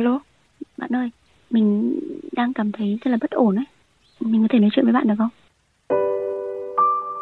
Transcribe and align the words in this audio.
Alo, 0.00 0.20
bạn 0.76 0.90
ơi, 0.96 1.10
mình 1.50 1.98
đang 2.32 2.52
cảm 2.52 2.72
thấy 2.72 2.98
rất 3.02 3.10
là 3.10 3.18
bất 3.20 3.30
ổn 3.30 3.56
ấy. 3.56 3.64
Mình 4.20 4.42
có 4.42 4.48
thể 4.50 4.58
nói 4.58 4.70
chuyện 4.72 4.84
với 4.84 4.92
bạn 4.92 5.08
được 5.08 5.14
không? 5.18 5.28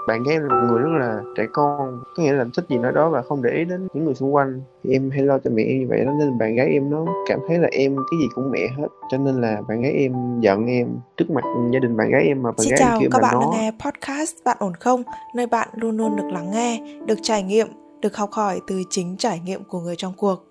bạn 0.08 0.22
gái 0.22 0.34
em 0.34 0.42
là 0.42 0.54
một 0.54 0.66
người 0.68 0.78
rất 0.78 0.98
là 0.98 1.20
trẻ 1.36 1.46
con 1.52 2.02
có 2.16 2.22
nghĩa 2.22 2.32
là 2.32 2.44
thích 2.56 2.64
gì 2.68 2.78
nói 2.78 2.92
đó 2.92 3.10
và 3.10 3.22
không 3.22 3.42
để 3.42 3.50
ý 3.50 3.64
đến 3.64 3.88
những 3.94 4.04
người 4.04 4.14
xung 4.14 4.34
quanh 4.34 4.60
thì 4.84 4.92
em 4.92 5.10
hay 5.10 5.22
lo 5.22 5.38
cho 5.38 5.50
mẹ 5.50 5.62
em 5.62 5.80
như 5.80 5.86
vậy 5.88 6.04
đó 6.04 6.12
nên 6.18 6.38
bạn 6.38 6.54
gái 6.54 6.68
em 6.72 6.90
nó 6.90 7.04
cảm 7.28 7.38
thấy 7.48 7.58
là 7.58 7.68
em 7.72 7.96
cái 7.96 8.20
gì 8.20 8.26
cũng 8.34 8.50
mẹ 8.50 8.68
hết 8.76 8.88
cho 9.10 9.18
nên 9.18 9.40
là 9.40 9.62
bạn 9.68 9.82
gái 9.82 9.92
em 9.92 10.40
giận 10.40 10.66
em 10.66 10.88
trước 11.16 11.30
mặt 11.30 11.44
gia 11.72 11.78
đình 11.78 11.96
bạn 11.96 12.10
gái 12.10 12.24
em 12.24 12.42
mà 12.42 12.50
bạn 12.50 12.58
Xin 12.58 12.70
gái 12.70 12.78
chào 12.78 12.94
em 12.94 13.00
kêu 13.00 13.10
các 13.12 13.22
bạn 13.22 13.34
đang 13.40 13.40
nó 13.40 13.50
nghe 13.52 13.70
podcast 13.70 14.34
Bạn 14.44 14.56
ổn 14.60 14.74
không? 14.74 15.02
Nơi 15.34 15.46
bạn 15.46 15.68
luôn 15.74 15.96
luôn 15.96 16.16
được 16.16 16.28
lắng 16.32 16.50
nghe, 16.50 16.80
được 17.06 17.18
trải 17.22 17.42
nghiệm, 17.42 17.66
được 18.00 18.16
học 18.16 18.32
hỏi 18.32 18.60
từ 18.66 18.82
chính 18.90 19.16
trải 19.16 19.40
nghiệm 19.44 19.64
của 19.64 19.80
người 19.80 19.96
trong 19.96 20.12
cuộc 20.16 20.47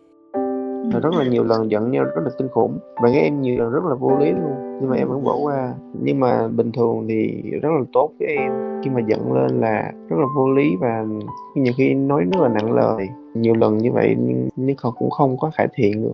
và 0.93 0.99
rất 0.99 1.13
là 1.13 1.23
nhiều 1.23 1.43
lần 1.43 1.71
giận 1.71 1.91
nhau, 1.91 2.03
rất 2.03 2.21
là 2.23 2.29
kinh 2.37 2.47
khủng. 2.49 2.79
Và 3.01 3.09
gái 3.09 3.21
em 3.21 3.41
nhiều 3.41 3.55
lần 3.59 3.71
rất 3.71 3.83
là 3.83 3.95
vô 3.95 4.17
lý 4.19 4.31
luôn. 4.31 4.77
Nhưng 4.81 4.89
mà 4.89 4.95
em 4.95 5.09
vẫn 5.09 5.23
bỏ 5.23 5.37
qua. 5.41 5.73
Nhưng 6.01 6.19
mà 6.19 6.47
bình 6.47 6.71
thường 6.71 7.05
thì 7.09 7.41
rất 7.61 7.69
là 7.69 7.83
tốt 7.93 8.11
với 8.19 8.27
em. 8.27 8.81
Khi 8.83 8.89
mà 8.89 9.01
giận 9.07 9.33
lên 9.33 9.61
là 9.61 9.91
rất 10.09 10.17
là 10.19 10.25
vô 10.35 10.51
lý 10.51 10.75
và 10.81 11.05
nhiều 11.55 11.73
khi 11.77 11.93
nói 11.93 12.23
rất 12.33 12.41
là 12.41 12.49
nặng 12.49 12.71
lời. 12.71 13.07
Nhiều 13.33 13.53
lần 13.55 13.77
như 13.77 13.91
vậy 13.91 14.15
nhưng 14.19 14.49
nhưng 14.55 14.75
cũng 14.95 15.09
không 15.09 15.37
có 15.37 15.51
cải 15.57 15.67
thiện 15.73 16.03
được. 16.03 16.13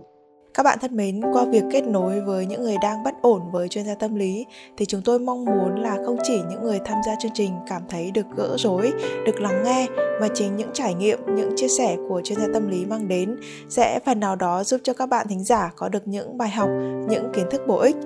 Các 0.54 0.62
bạn 0.62 0.78
thân 0.80 0.96
mến, 0.96 1.20
qua 1.32 1.44
việc 1.44 1.64
kết 1.72 1.84
nối 1.86 2.20
với 2.20 2.46
những 2.46 2.62
người 2.62 2.76
đang 2.82 3.02
bất 3.02 3.14
ổn 3.22 3.50
với 3.52 3.68
chuyên 3.68 3.84
gia 3.84 3.94
tâm 3.94 4.14
lý 4.14 4.46
thì 4.76 4.86
chúng 4.86 5.02
tôi 5.04 5.18
mong 5.18 5.44
muốn 5.44 5.82
là 5.82 5.96
không 6.06 6.16
chỉ 6.22 6.40
những 6.50 6.62
người 6.62 6.80
tham 6.84 6.98
gia 7.06 7.14
chương 7.20 7.32
trình 7.34 7.50
cảm 7.68 7.82
thấy 7.88 8.10
được 8.10 8.26
gỡ 8.36 8.56
rối, 8.58 8.92
được 9.26 9.40
lắng 9.40 9.62
nghe 9.64 9.86
mà 10.20 10.28
chính 10.34 10.56
những 10.56 10.70
trải 10.72 10.94
nghiệm, 10.94 11.18
những 11.36 11.52
chia 11.56 11.68
sẻ 11.68 11.96
của 12.08 12.20
chuyên 12.24 12.38
gia 12.38 12.46
tâm 12.54 12.68
lý 12.68 12.84
mang 12.84 13.08
đến 13.08 13.36
sẽ 13.68 14.00
phần 14.06 14.20
nào 14.20 14.36
đó 14.36 14.64
giúp 14.64 14.80
cho 14.84 14.92
các 14.92 15.06
bạn 15.06 15.26
thính 15.28 15.44
giả 15.44 15.72
có 15.76 15.88
được 15.88 16.08
những 16.08 16.38
bài 16.38 16.48
học, 16.48 16.68
những 17.08 17.32
kiến 17.34 17.46
thức 17.50 17.62
bổ 17.66 17.78
ích. 17.78 17.96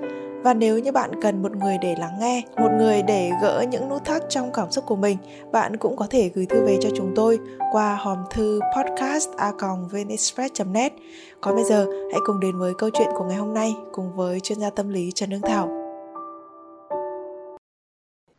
Và 0.43 0.53
nếu 0.53 0.79
như 0.79 0.91
bạn 0.91 1.11
cần 1.21 1.41
một 1.41 1.55
người 1.55 1.77
để 1.81 1.95
lắng 1.99 2.17
nghe, 2.19 2.43
một 2.57 2.71
người 2.77 3.01
để 3.07 3.31
gỡ 3.41 3.65
những 3.71 3.89
nút 3.89 4.05
thắt 4.05 4.21
trong 4.29 4.51
cảm 4.53 4.71
xúc 4.71 4.85
của 4.87 4.95
mình, 4.95 5.17
bạn 5.51 5.77
cũng 5.77 5.95
có 5.95 6.07
thể 6.09 6.31
gửi 6.35 6.45
thư 6.45 6.65
về 6.65 6.77
cho 6.81 6.89
chúng 6.95 7.11
tôi 7.15 7.39
qua 7.71 7.95
hòm 7.95 8.17
thư 8.31 8.59
podcast.vnexpress.net. 8.77 10.93
Còn 11.41 11.55
bây 11.55 11.63
giờ, 11.63 11.87
hãy 12.11 12.19
cùng 12.25 12.39
đến 12.39 12.57
với 12.57 12.73
câu 12.77 12.89
chuyện 12.93 13.09
của 13.15 13.23
ngày 13.23 13.37
hôm 13.37 13.53
nay 13.53 13.75
cùng 13.91 14.15
với 14.15 14.39
chuyên 14.39 14.59
gia 14.59 14.69
tâm 14.69 14.89
lý 14.89 15.11
Trần 15.15 15.31
Hương 15.31 15.41
Thảo. 15.41 15.69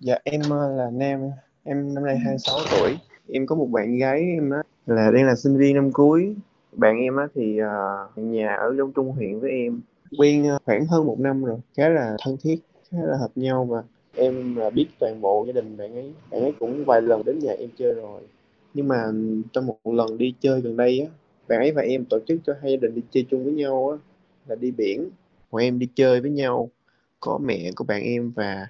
Dạ 0.00 0.18
em 0.24 0.40
ờ, 0.50 0.72
là 0.76 0.90
Nam, 0.90 1.20
em 1.64 1.94
năm 1.94 2.04
nay 2.04 2.18
26 2.18 2.58
tuổi. 2.70 2.98
Em 3.32 3.46
có 3.46 3.56
một 3.56 3.66
bạn 3.66 3.98
gái 3.98 4.20
em 4.20 4.50
á 4.50 4.62
là 4.86 5.10
đang 5.14 5.26
là 5.26 5.34
sinh 5.34 5.58
viên 5.58 5.74
năm 5.74 5.92
cuối. 5.92 6.36
Bạn 6.72 6.98
em 6.98 7.16
á 7.16 7.26
thì 7.34 7.60
uh, 7.62 8.18
nhà 8.18 8.54
ở 8.54 8.74
trong 8.78 8.92
Trung 8.92 9.12
huyện 9.12 9.40
với 9.40 9.50
em. 9.50 9.80
Quen 10.18 10.48
ờ, 10.48 10.58
khoảng 10.64 10.86
hơn 10.86 11.06
một 11.06 11.16
năm 11.20 11.44
rồi, 11.44 11.58
khá 11.76 11.88
là 11.88 12.16
thân 12.24 12.36
thiết, 12.42 12.56
khá 12.90 12.98
là 13.02 13.16
hợp 13.16 13.30
nhau 13.34 13.64
và 13.64 13.82
em 14.16 14.56
là 14.56 14.70
biết 14.70 14.86
toàn 14.98 15.20
bộ 15.20 15.44
gia 15.46 15.52
đình 15.52 15.76
bạn 15.76 15.94
ấy. 15.94 16.12
Bạn 16.30 16.40
ấy 16.40 16.52
cũng 16.58 16.84
vài 16.84 17.02
lần 17.02 17.24
đến 17.24 17.38
nhà 17.38 17.52
em 17.52 17.70
chơi 17.78 17.92
rồi. 17.94 18.20
Nhưng 18.74 18.88
mà 18.88 19.04
trong 19.52 19.66
một 19.66 19.78
lần 19.84 20.18
đi 20.18 20.34
chơi 20.40 20.60
gần 20.60 20.76
đây 20.76 21.00
á, 21.00 21.06
bạn 21.48 21.58
ấy 21.58 21.72
và 21.72 21.82
em 21.82 22.04
tổ 22.04 22.18
chức 22.28 22.40
cho 22.46 22.54
hai 22.62 22.72
gia 22.72 22.76
đình 22.76 22.94
đi 22.94 23.02
chơi 23.10 23.26
chung 23.30 23.44
với 23.44 23.52
nhau 23.52 23.88
á 23.90 23.96
là 24.48 24.54
đi 24.54 24.70
biển. 24.70 25.10
Bọn 25.50 25.62
em 25.62 25.78
đi 25.78 25.88
chơi 25.94 26.20
với 26.20 26.30
nhau, 26.30 26.70
có 27.20 27.38
mẹ 27.38 27.70
của 27.76 27.84
bạn 27.84 28.02
em 28.02 28.30
và 28.30 28.68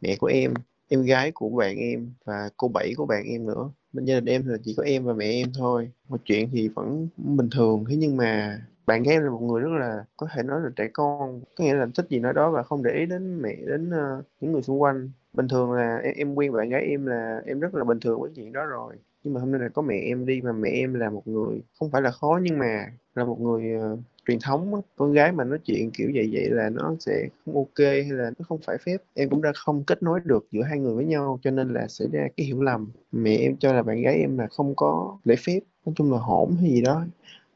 mẹ 0.00 0.16
của 0.16 0.26
em 0.26 0.54
em 0.88 1.02
gái 1.02 1.30
của 1.32 1.48
bạn 1.48 1.76
em 1.76 2.12
và 2.24 2.50
cô 2.56 2.68
bảy 2.68 2.94
của 2.96 3.06
bạn 3.06 3.24
em 3.24 3.46
nữa 3.46 3.70
bên 3.92 4.04
gia 4.04 4.14
đình 4.20 4.24
em 4.34 4.46
là 4.46 4.56
chỉ 4.64 4.74
có 4.76 4.82
em 4.82 5.04
và 5.04 5.12
mẹ 5.12 5.26
em 5.26 5.52
thôi 5.54 5.90
mọi 6.08 6.18
chuyện 6.24 6.48
thì 6.52 6.68
vẫn 6.68 7.08
bình 7.16 7.48
thường 7.50 7.84
thế 7.88 7.96
nhưng 7.96 8.16
mà 8.16 8.60
bạn 8.86 9.02
gái 9.02 9.14
em 9.14 9.24
là 9.24 9.30
một 9.30 9.42
người 9.42 9.60
rất 9.60 9.70
là 9.80 10.04
có 10.16 10.26
thể 10.34 10.42
nói 10.42 10.60
là 10.60 10.70
trẻ 10.76 10.88
con 10.92 11.40
có 11.56 11.64
nghĩa 11.64 11.74
là 11.74 11.86
thích 11.94 12.06
gì 12.08 12.18
nói 12.18 12.32
đó 12.32 12.50
và 12.50 12.62
không 12.62 12.82
để 12.82 12.90
ý 12.90 13.06
đến 13.06 13.42
mẹ 13.42 13.56
đến 13.66 13.90
uh, 13.90 14.24
những 14.40 14.52
người 14.52 14.62
xung 14.62 14.82
quanh. 14.82 15.10
Bình 15.32 15.48
thường 15.48 15.72
là 15.72 15.96
em, 15.96 16.14
em 16.16 16.34
quen 16.34 16.52
bạn 16.52 16.68
gái 16.68 16.82
em 16.82 17.06
là 17.06 17.42
em 17.46 17.60
rất 17.60 17.74
là 17.74 17.84
bình 17.84 18.00
thường 18.00 18.20
với 18.20 18.30
chuyện 18.36 18.52
đó 18.52 18.64
rồi 18.64 18.96
nhưng 19.24 19.34
mà 19.34 19.40
hôm 19.40 19.52
nay 19.52 19.60
là 19.60 19.68
có 19.68 19.82
mẹ 19.82 20.00
em 20.04 20.26
đi 20.26 20.40
mà 20.42 20.52
mẹ 20.52 20.70
em 20.70 20.94
là 20.94 21.10
một 21.10 21.28
người 21.28 21.62
không 21.78 21.90
phải 21.90 22.02
là 22.02 22.10
khó 22.10 22.40
nhưng 22.42 22.58
mà 22.58 22.86
là 23.14 23.24
một 23.24 23.40
người 23.40 23.76
uh, 23.76 23.98
truyền 24.26 24.38
thống 24.42 24.74
á, 24.74 24.80
con 24.96 25.12
gái 25.12 25.32
mà 25.32 25.44
nói 25.44 25.58
chuyện 25.64 25.90
kiểu 25.90 26.10
vậy 26.14 26.30
vậy 26.32 26.50
là 26.50 26.70
nó 26.70 26.94
sẽ 27.00 27.28
không 27.44 27.54
ok 27.54 27.78
hay 27.78 28.10
là 28.10 28.30
nó 28.38 28.44
không 28.48 28.58
phải 28.66 28.78
phép. 28.78 28.96
Em 29.14 29.28
cũng 29.28 29.42
đã 29.42 29.52
không 29.54 29.84
kết 29.84 30.02
nối 30.02 30.20
được 30.24 30.46
giữa 30.50 30.62
hai 30.62 30.78
người 30.78 30.94
với 30.94 31.04
nhau 31.04 31.38
cho 31.42 31.50
nên 31.50 31.72
là 31.72 31.88
xảy 31.88 32.08
ra 32.12 32.28
cái 32.36 32.46
hiểu 32.46 32.62
lầm. 32.62 32.90
Mẹ 33.12 33.36
em 33.36 33.56
cho 33.56 33.72
là 33.72 33.82
bạn 33.82 34.02
gái 34.02 34.14
em 34.14 34.38
là 34.38 34.46
không 34.46 34.74
có 34.76 35.18
lễ 35.24 35.36
phép 35.36 35.60
nói 35.86 35.92
chung 35.96 36.12
là 36.12 36.18
hổn 36.18 36.56
hay 36.60 36.70
gì 36.70 36.82
đó 36.82 37.04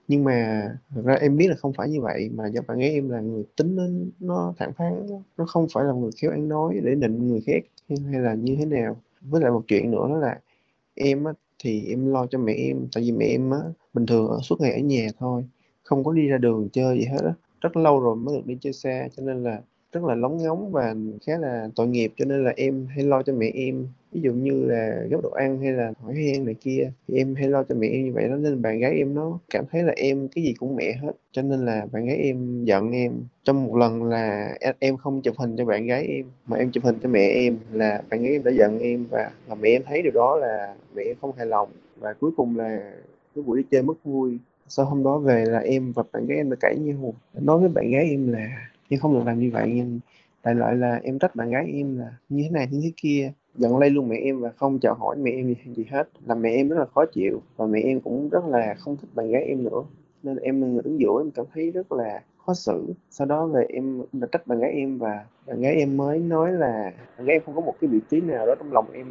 nhưng 0.09 0.25
mà 0.25 0.69
thật 0.95 1.03
ra 1.05 1.15
em 1.15 1.37
biết 1.37 1.49
là 1.49 1.57
không 1.57 1.73
phải 1.73 1.89
như 1.89 2.01
vậy 2.01 2.31
mà 2.35 2.47
do 2.47 2.61
bạn 2.67 2.83
ấy 2.83 2.91
em 2.91 3.11
là 3.11 3.21
người 3.21 3.45
tính 3.57 3.77
nó, 3.77 3.85
nó 4.21 4.55
thẳng 4.59 4.73
thắn 4.77 5.07
nó 5.37 5.45
không 5.47 5.67
phải 5.73 5.85
là 5.85 5.93
người 5.93 6.11
khéo 6.23 6.31
ăn 6.31 6.49
nói 6.49 6.81
để 6.85 6.95
định 6.95 7.29
người 7.29 7.41
khác 7.47 7.65
hay, 7.89 7.99
hay 8.13 8.21
là 8.21 8.35
như 8.35 8.57
thế 8.59 8.65
nào. 8.65 8.97
Với 9.21 9.41
lại 9.41 9.51
một 9.51 9.63
chuyện 9.69 9.91
nữa 9.91 10.07
đó 10.09 10.17
là 10.17 10.41
em 10.95 11.25
á, 11.25 11.33
thì 11.59 11.87
em 11.89 12.13
lo 12.13 12.27
cho 12.27 12.39
mẹ 12.39 12.53
em 12.53 12.87
tại 12.95 13.03
vì 13.03 13.13
mẹ 13.13 13.27
em 13.27 13.51
á 13.51 13.59
bình 13.95 14.07
thường 14.07 14.29
ở 14.29 14.39
suốt 14.43 14.61
ngày 14.61 14.73
ở 14.73 14.79
nhà 14.79 15.09
thôi 15.19 15.45
không 15.83 16.05
có 16.05 16.13
đi 16.13 16.29
ra 16.29 16.39
đường 16.39 16.69
chơi 16.73 16.99
gì 16.99 17.05
hết 17.05 17.21
á. 17.25 17.33
Rất 17.61 17.77
lâu 17.77 18.01
rồi 18.01 18.17
mới 18.17 18.37
được 18.37 18.47
đi 18.47 18.57
chơi 18.61 18.73
xa 18.73 19.09
cho 19.17 19.23
nên 19.23 19.43
là 19.43 19.63
rất 19.93 20.05
là 20.05 20.15
lóng 20.15 20.43
ngóng 20.43 20.73
và 20.73 20.95
khá 21.27 21.39
là 21.39 21.69
tội 21.77 21.87
nghiệp 21.89 22.13
cho 22.17 22.25
nên 22.25 22.45
là 22.45 22.53
em 22.57 22.87
hay 22.87 23.05
lo 23.05 23.23
cho 23.23 23.33
mẹ 23.33 23.51
em 23.55 23.87
ví 24.15 24.21
dụ 24.21 24.33
như 24.33 24.65
là 24.65 25.03
gấp 25.11 25.19
đồ 25.23 25.31
ăn 25.31 25.61
hay 25.61 25.73
là 25.73 25.93
hỏi 26.01 26.15
han 26.15 26.45
này 26.45 26.55
kia, 26.55 26.91
thì 27.09 27.19
em 27.19 27.35
hay 27.35 27.49
lo 27.49 27.63
cho 27.63 27.75
mẹ 27.75 27.89
em 27.89 28.05
như 28.05 28.13
vậy 28.13 28.29
đó 28.29 28.37
nên 28.37 28.63
bạn 28.63 28.79
gái 28.79 28.95
em 28.99 29.15
nó 29.15 29.39
cảm 29.51 29.65
thấy 29.71 29.83
là 29.83 29.93
em 29.97 30.29
cái 30.29 30.45
gì 30.45 30.55
cũng 30.59 30.77
mẹ 30.77 30.93
hết. 30.93 31.13
Cho 31.33 31.43
nên 31.43 31.65
là 31.65 31.87
bạn 31.93 32.07
gái 32.07 32.17
em 32.17 32.65
giận 32.65 32.93
em. 32.93 33.13
Trong 33.45 33.65
một 33.65 33.77
lần 33.77 34.05
là 34.05 34.57
em- 34.79 34.97
không 34.97 35.23
chụp 35.23 35.35
hình 35.39 35.57
cho 35.57 35.65
bạn 35.65 35.87
gái 35.87 36.07
em, 36.07 36.25
mà 36.47 36.57
em 36.57 36.71
chụp 36.71 36.85
hình 36.85 36.97
cho 37.03 37.09
mẹ 37.09 37.29
em 37.29 37.57
là 37.73 38.03
bạn 38.11 38.23
gái 38.23 38.33
em 38.33 38.43
đã 38.45 38.51
giận 38.51 38.79
em 38.79 39.07
và 39.11 39.31
là 39.49 39.55
mẹ 39.55 39.69
em 39.69 39.83
thấy 39.87 40.03
điều 40.03 40.13
đó 40.13 40.37
là 40.37 40.75
mẹ 40.95 41.03
em 41.03 41.17
không 41.21 41.33
hài 41.37 41.47
lòng. 41.47 41.69
Và 42.01 42.13
cuối 42.13 42.31
cùng 42.37 42.59
là 42.59 42.93
cái 43.35 43.45
buổi 43.45 43.59
đi 43.59 43.65
chơi 43.71 43.83
mất 43.83 44.05
vui. 44.05 44.39
Sau 44.69 44.87
hôm 44.87 45.05
đó 45.05 45.19
về 45.19 45.45
là 45.45 45.59
em 45.59 45.93
và 45.93 46.03
bạn 46.13 46.27
gái 46.27 46.37
em 46.37 46.51
đã 46.51 46.57
cãi 46.61 46.77
nhau. 46.79 47.15
Nói 47.35 47.59
với 47.59 47.69
bạn 47.69 47.91
gái 47.91 48.11
em 48.11 48.33
là 48.33 48.69
em 48.89 49.01
không 49.01 49.15
được 49.15 49.23
làm 49.27 49.39
như 49.39 49.51
vậy, 49.53 49.73
nhưng 49.75 50.01
đại 50.45 50.55
loại 50.55 50.77
là 50.77 51.01
em 51.03 51.19
trách 51.19 51.37
bạn 51.37 51.51
gái 51.51 51.67
em 51.75 51.99
là 51.99 52.13
như 52.29 52.43
thế 52.43 52.51
này, 52.51 52.69
như 52.71 52.81
thế 52.83 52.93
kia 52.97 53.33
giận 53.55 53.79
lây 53.79 53.91
luôn 53.91 54.09
mẹ 54.09 54.17
em 54.17 54.41
và 54.41 54.51
không 54.51 54.79
chào 54.79 54.95
hỏi 54.95 55.17
mẹ 55.17 55.31
em 55.31 55.55
gì, 55.77 55.87
hết. 55.91 56.09
Làm 56.27 56.43
mẹ 56.43 56.51
em 56.51 56.69
rất 56.69 56.79
là 56.79 56.85
khó 56.85 57.07
chịu 57.07 57.43
và 57.57 57.67
mẹ 57.67 57.81
em 57.81 58.01
cũng 58.01 58.29
rất 58.29 58.45
là 58.45 58.75
không 58.79 58.97
thích 58.97 59.09
bạn 59.15 59.31
gái 59.31 59.43
em 59.43 59.65
nữa. 59.65 59.83
Nên 60.23 60.37
em 60.37 60.63
là 60.63 60.69
người 60.69 60.83
đứng 60.83 61.01
giữa 61.01 61.21
em 61.21 61.31
cảm 61.31 61.47
thấy 61.55 61.71
rất 61.71 61.93
là 61.93 62.23
khó 62.47 62.55
xử. 62.55 62.85
Sau 63.11 63.27
đó 63.27 63.47
về 63.47 63.67
em 63.69 64.03
đã 64.13 64.29
trách 64.33 64.47
bạn 64.47 64.61
gái 64.61 64.71
em 64.71 64.99
và 64.99 65.25
bạn 65.47 65.61
gái 65.61 65.75
em 65.75 65.97
mới 65.97 66.19
nói 66.19 66.53
là 66.53 66.93
bạn 67.17 67.27
gái 67.27 67.37
em 67.37 67.43
không 67.47 67.55
có 67.55 67.61
một 67.61 67.75
cái 67.81 67.89
vị 67.89 67.99
trí 68.11 68.21
nào 68.21 68.47
đó 68.47 68.55
trong 68.59 68.73
lòng 68.73 68.87
em 68.93 69.07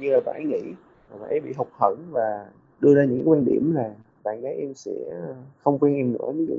như 0.00 0.10
là 0.10 0.20
bạn 0.26 0.34
ấy 0.34 0.44
nghĩ. 0.44 0.72
Và 1.10 1.18
bạn 1.18 1.28
ấy 1.28 1.40
bị 1.40 1.52
hụt 1.56 1.68
hẫng 1.72 1.98
và 2.10 2.46
đưa 2.80 2.94
ra 2.94 3.04
những 3.04 3.28
quan 3.28 3.44
điểm 3.44 3.72
là 3.74 3.94
bạn 4.24 4.40
gái 4.40 4.54
em 4.54 4.74
sẽ 4.74 4.92
không 5.58 5.78
quen 5.78 5.94
em 5.94 6.12
nữa. 6.12 6.32
Ví 6.34 6.46
dụ 6.46 6.54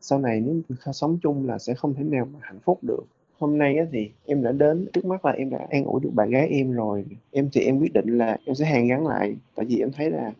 sau 0.00 0.18
này 0.18 0.40
nếu 0.40 0.60
sống 0.92 1.18
chung 1.22 1.48
là 1.48 1.58
sẽ 1.58 1.74
không 1.74 1.94
thể 1.94 2.04
nào 2.04 2.28
mà 2.32 2.38
hạnh 2.42 2.58
phúc 2.64 2.78
được 2.82 3.02
hôm 3.40 3.58
nay 3.58 3.76
á, 3.78 3.84
thì 3.92 4.10
em 4.26 4.42
đã 4.42 4.52
đến 4.52 4.86
trước 4.92 5.04
mắt 5.04 5.24
là 5.24 5.32
em 5.32 5.50
đã 5.50 5.66
an 5.70 5.84
ủi 5.84 6.00
được 6.00 6.10
bạn 6.14 6.30
gái 6.30 6.48
em 6.48 6.72
rồi. 6.72 7.04
Em 7.30 7.48
thì 7.52 7.60
em 7.60 7.78
quyết 7.80 7.92
định 7.92 8.18
là 8.18 8.38
em 8.44 8.54
sẽ 8.54 8.64
hàn 8.64 8.88
gắn 8.88 9.06
lại 9.06 9.36
tại 9.54 9.66
vì 9.66 9.78
em 9.78 9.90
thấy 9.92 10.10
là 10.10 10.32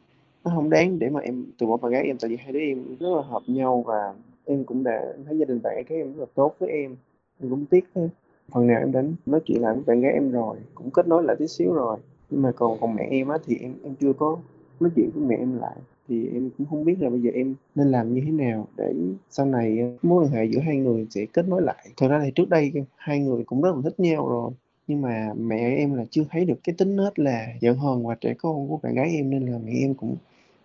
nó 0.45 0.53
không 0.55 0.71
đáng 0.71 0.99
để 0.99 1.11
mà 1.11 1.21
em 1.21 1.45
từ 1.59 1.67
bỏ 1.67 1.77
bạn 1.77 1.93
gái 1.93 2.05
em 2.05 2.17
tại 2.21 2.31
vì 2.31 2.37
hai 2.37 2.53
đứa 2.53 2.61
em 2.61 2.97
rất 3.01 3.09
là 3.17 3.23
hợp 3.23 3.43
nhau 3.47 3.85
và 3.87 4.15
em 4.45 4.65
cũng 4.65 4.85
đã 4.85 5.13
thấy 5.27 5.39
gia 5.39 5.45
đình 5.45 5.61
bạn 5.63 5.75
gái 5.75 5.99
em 5.99 6.13
rất 6.13 6.21
là 6.21 6.27
tốt 6.35 6.55
với 6.59 6.71
em. 6.71 6.97
Em 7.41 7.51
cũng 7.51 7.67
tiếc 7.67 7.85
thế 7.95 8.09
phần 8.53 8.67
nào 8.67 8.81
em 8.81 8.93
đến 8.93 9.15
nói 9.27 9.41
chuyện 9.45 9.63
lại 9.63 9.75
với 9.75 9.83
bạn 9.87 10.01
gái 10.01 10.13
em 10.13 10.31
rồi 10.31 10.57
cũng 10.75 10.91
kết 10.91 11.09
nối 11.09 11.23
lại 11.23 11.37
tí 11.39 11.47
xíu 11.49 11.73
rồi. 11.73 11.99
Nhưng 12.31 12.43
mà 12.43 12.53
còn 12.57 12.79
còn 12.81 12.95
mẹ 12.95 13.07
em 13.11 13.29
á 13.29 13.39
thì 13.47 13.57
em 13.61 13.75
em 13.85 13.95
chưa 14.01 14.13
có 14.13 14.39
nói 14.81 14.91
chuyện 14.97 15.11
với 15.15 15.25
mẹ 15.29 15.37
em 15.37 15.59
lại 15.59 15.77
thì 16.09 16.29
em 16.35 16.51
cũng 16.59 16.67
không 16.71 16.85
biết 16.85 16.97
là 17.01 17.11
bây 17.11 17.21
giờ 17.21 17.31
em 17.35 17.55
nên 17.75 17.91
làm 17.91 18.15
như 18.15 18.21
thế 18.25 18.31
nào 18.31 18.69
để 18.77 18.93
sau 19.31 19.47
này 19.47 19.79
ờ, 19.81 19.87
mối 20.03 20.25
quan 20.25 20.33
hệ 20.33 20.45
giữa 20.45 20.61
hai 20.61 20.77
người 20.77 21.07
sẽ 21.11 21.27
kết 21.33 21.49
nối 21.49 21.63
lại. 21.63 21.89
Thật 21.97 22.09
ra 22.09 22.21
thì 22.25 22.31
trước 22.35 22.49
đây 22.49 22.73
hai 22.97 23.21
người 23.21 23.45
cũng 23.45 23.63
rất 23.63 23.71
là 23.77 23.81
thích 23.85 24.01
nhau 24.01 24.29
rồi 24.29 24.51
nhưng 24.87 25.01
mà 25.03 25.33
mẹ 25.37 25.77
em 25.77 25.95
là 25.95 26.05
chưa 26.11 26.23
thấy 26.31 26.45
được 26.45 26.55
cái 26.65 26.75
tính 26.79 26.97
nết 26.97 27.19
là 27.19 27.47
giận 27.61 27.77
hờn 27.79 28.07
và 28.07 28.15
trẻ 28.15 28.35
con 28.39 28.69
của 28.69 28.77
bạn 28.83 28.95
gái 28.95 29.11
em 29.17 29.31
nên 29.31 29.47
là 29.47 29.59
mẹ 29.59 29.73
em 29.73 29.95
cũng 29.95 30.17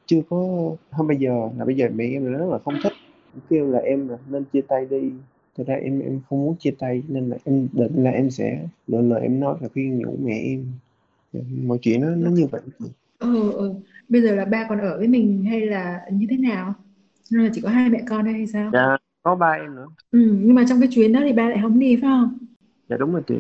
chưa 0.06 0.22
có 0.30 0.38
hôm 0.92 1.08
bây 1.08 1.18
giờ 1.18 1.50
là 1.58 1.66
bây 1.66 1.76
giờ 1.76 1.90
mẹ 1.96 2.06
em 2.06 2.26
là 2.26 2.38
rất 2.40 2.46
là 2.52 2.60
không 2.60 2.76
thích. 2.84 2.94
Kêu 3.50 3.72
là 3.72 3.80
em 3.80 4.08
là 4.08 4.18
nên 4.30 4.44
chia 4.54 4.62
tay 4.62 4.86
đi. 4.90 5.12
Thật 5.58 5.64
ra 5.68 5.76
em 5.76 6.00
em 6.00 6.22
không 6.30 6.46
muốn 6.46 6.56
chia 6.60 6.72
tay 6.80 7.04
nên 7.08 7.30
là 7.30 7.38
em 7.46 7.68
định 7.74 8.04
là 8.04 8.12
em 8.12 8.32
sẽ 8.32 8.68
lựa 8.88 9.02
lời 9.02 9.22
em 9.22 9.40
nói 9.40 9.58
và 9.62 9.68
khuyên 9.74 10.00
nhủ 10.00 10.18
mẹ 10.24 10.40
em. 10.40 10.66
Mọi 11.68 11.78
chuyện 11.82 12.02
nó 12.02 12.10
nó 12.10 12.30
như 12.32 12.48
vậy. 12.52 12.62
Ừ, 13.20 13.52
ừ. 13.54 13.74
Bây 14.10 14.22
giờ 14.22 14.36
là 14.36 14.46
ba 14.46 14.66
còn 14.70 14.80
ở 14.80 14.98
với 14.98 15.08
mình 15.08 15.46
hay 15.50 15.62
là 15.66 16.02
như 16.12 16.28
thế 16.30 16.38
nào? 16.38 16.74
Hay 17.32 17.44
là 17.46 17.52
chỉ 17.56 17.62
có 17.62 17.70
hai 17.70 17.90
mẹ 17.90 18.04
con 18.10 18.26
thôi 18.26 18.34
hay 18.34 18.48
sao? 18.48 18.74
dạ 18.74 18.98
có 19.24 19.36
ba 19.36 19.48
em 19.52 19.76
nữa 19.76 19.88
Ừ, 20.12 20.20
nhưng 20.42 20.56
mà 20.56 20.66
trong 20.70 20.80
cái 20.82 20.90
chuyến 20.92 21.14
đó 21.14 21.20
thì 21.24 21.34
ba 21.34 21.50
lại 21.50 21.60
không 21.62 21.80
đi 21.80 21.96
phải 22.02 22.02
không? 22.10 22.38
dạ 22.88 22.98
đúng 22.98 23.12
rồi 23.14 23.22
chị 23.28 23.36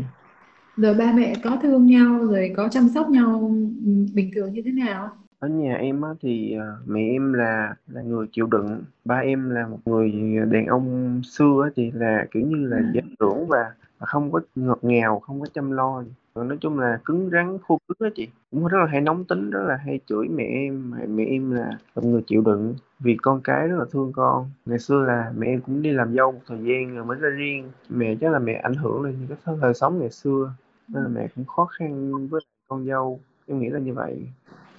Rồi 0.75 0.93
ba 0.93 1.11
mẹ 1.13 1.33
có 1.43 1.57
thương 1.63 1.85
nhau 1.85 2.19
rồi 2.25 2.53
có 2.57 2.69
chăm 2.71 2.89
sóc 2.93 3.09
nhau 3.09 3.51
ừ, 3.85 3.91
bình 4.13 4.31
thường 4.35 4.53
như 4.53 4.61
thế 4.65 4.71
nào? 4.71 5.17
ở 5.39 5.47
nhà 5.47 5.75
em 5.75 6.01
á, 6.01 6.09
thì 6.21 6.53
à, 6.59 6.65
mẹ 6.85 7.01
em 7.01 7.33
là 7.33 7.75
là 7.87 8.01
người 8.01 8.27
chịu 8.31 8.47
đựng 8.47 8.83
ba 9.05 9.15
em 9.17 9.49
là 9.49 9.67
một 9.67 9.79
người 9.85 10.11
đàn 10.51 10.65
ông 10.65 11.21
xưa 11.23 11.61
á, 11.63 11.69
thì 11.75 11.91
là 11.91 12.25
kiểu 12.31 12.47
như 12.47 12.67
là 12.67 12.81
gia 12.91 13.01
trưởng 13.19 13.47
và, 13.47 13.57
và 13.99 14.05
không 14.07 14.31
có 14.31 14.41
ngọt 14.55 14.79
ngào 14.81 15.19
không 15.19 15.39
có 15.41 15.47
chăm 15.53 15.71
lo 15.71 16.03
còn 16.35 16.47
nói 16.47 16.57
chung 16.61 16.79
là 16.79 16.99
cứng 17.05 17.29
rắn 17.29 17.57
khô 17.61 17.79
cứng 17.87 17.97
đó 17.99 18.13
chị. 18.15 18.27
Cũng 18.51 18.67
rất 18.67 18.77
là 18.77 18.85
hay 18.85 19.01
nóng 19.01 19.25
tính 19.25 19.49
rất 19.49 19.63
là 19.67 19.75
hay 19.85 19.99
chửi 20.05 20.27
mẹ 20.27 20.43
em 20.43 20.91
mẹ, 20.91 21.05
mẹ 21.05 21.25
em 21.25 21.51
là 21.51 21.71
một 21.95 22.03
người 22.05 22.21
chịu 22.27 22.41
đựng. 22.41 22.75
Vì 22.99 23.17
con 23.21 23.41
cái 23.43 23.67
rất 23.67 23.75
là 23.79 23.85
thương 23.91 24.11
con. 24.15 24.49
Ngày 24.65 24.79
xưa 24.79 25.05
là 25.07 25.33
mẹ 25.37 25.47
em 25.47 25.61
cũng 25.61 25.81
đi 25.81 25.91
làm 25.91 26.13
dâu 26.15 26.31
một 26.31 26.39
thời 26.47 26.57
gian 26.57 26.95
rồi 26.95 27.05
mới 27.05 27.17
ra 27.19 27.29
riêng. 27.29 27.71
Mẹ 27.89 28.15
chắc 28.21 28.31
là 28.31 28.39
mẹ 28.39 28.53
ảnh 28.53 28.73
hưởng 28.73 29.01
lên 29.01 29.15
những 29.19 29.37
cái 29.45 29.55
thời 29.61 29.73
sống 29.73 29.99
ngày 29.99 30.09
xưa. 30.09 30.53
Nên 30.87 31.03
là 31.03 31.09
mẹ 31.09 31.27
cũng 31.35 31.45
khó 31.45 31.65
khăn 31.65 32.27
với 32.27 32.41
con 32.67 32.85
dâu. 32.85 33.19
Em 33.47 33.59
nghĩ 33.59 33.69
là 33.69 33.79
như 33.79 33.93
vậy. 33.93 34.27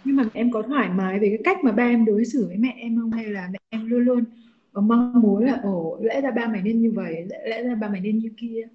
Nhưng 0.04 0.16
mà 0.16 0.24
em 0.32 0.50
có 0.52 0.62
thoải 0.62 0.88
mái 0.88 1.18
về 1.18 1.28
cái 1.28 1.40
cách 1.44 1.64
mà 1.64 1.72
ba 1.72 1.84
em 1.84 2.04
đối 2.04 2.24
xử 2.24 2.46
với 2.46 2.56
mẹ 2.56 2.74
em 2.78 3.00
không? 3.00 3.10
Hay 3.10 3.26
là 3.26 3.48
mẹ 3.52 3.58
em 3.70 3.86
luôn 3.86 4.00
luôn 4.00 4.24
mong 4.72 5.20
muốn 5.20 5.44
là 5.44 5.60
ồ 5.62 5.98
lẽ 6.02 6.20
ra 6.20 6.30
ba 6.30 6.46
mày 6.46 6.62
nên 6.62 6.80
như 6.80 6.92
vậy 6.92 7.26
lẽ, 7.30 7.38
lẽ 7.48 7.62
ra 7.62 7.74
ba 7.74 7.88
mày 7.88 8.00
nên 8.00 8.18
như 8.18 8.30
kia? 8.36 8.68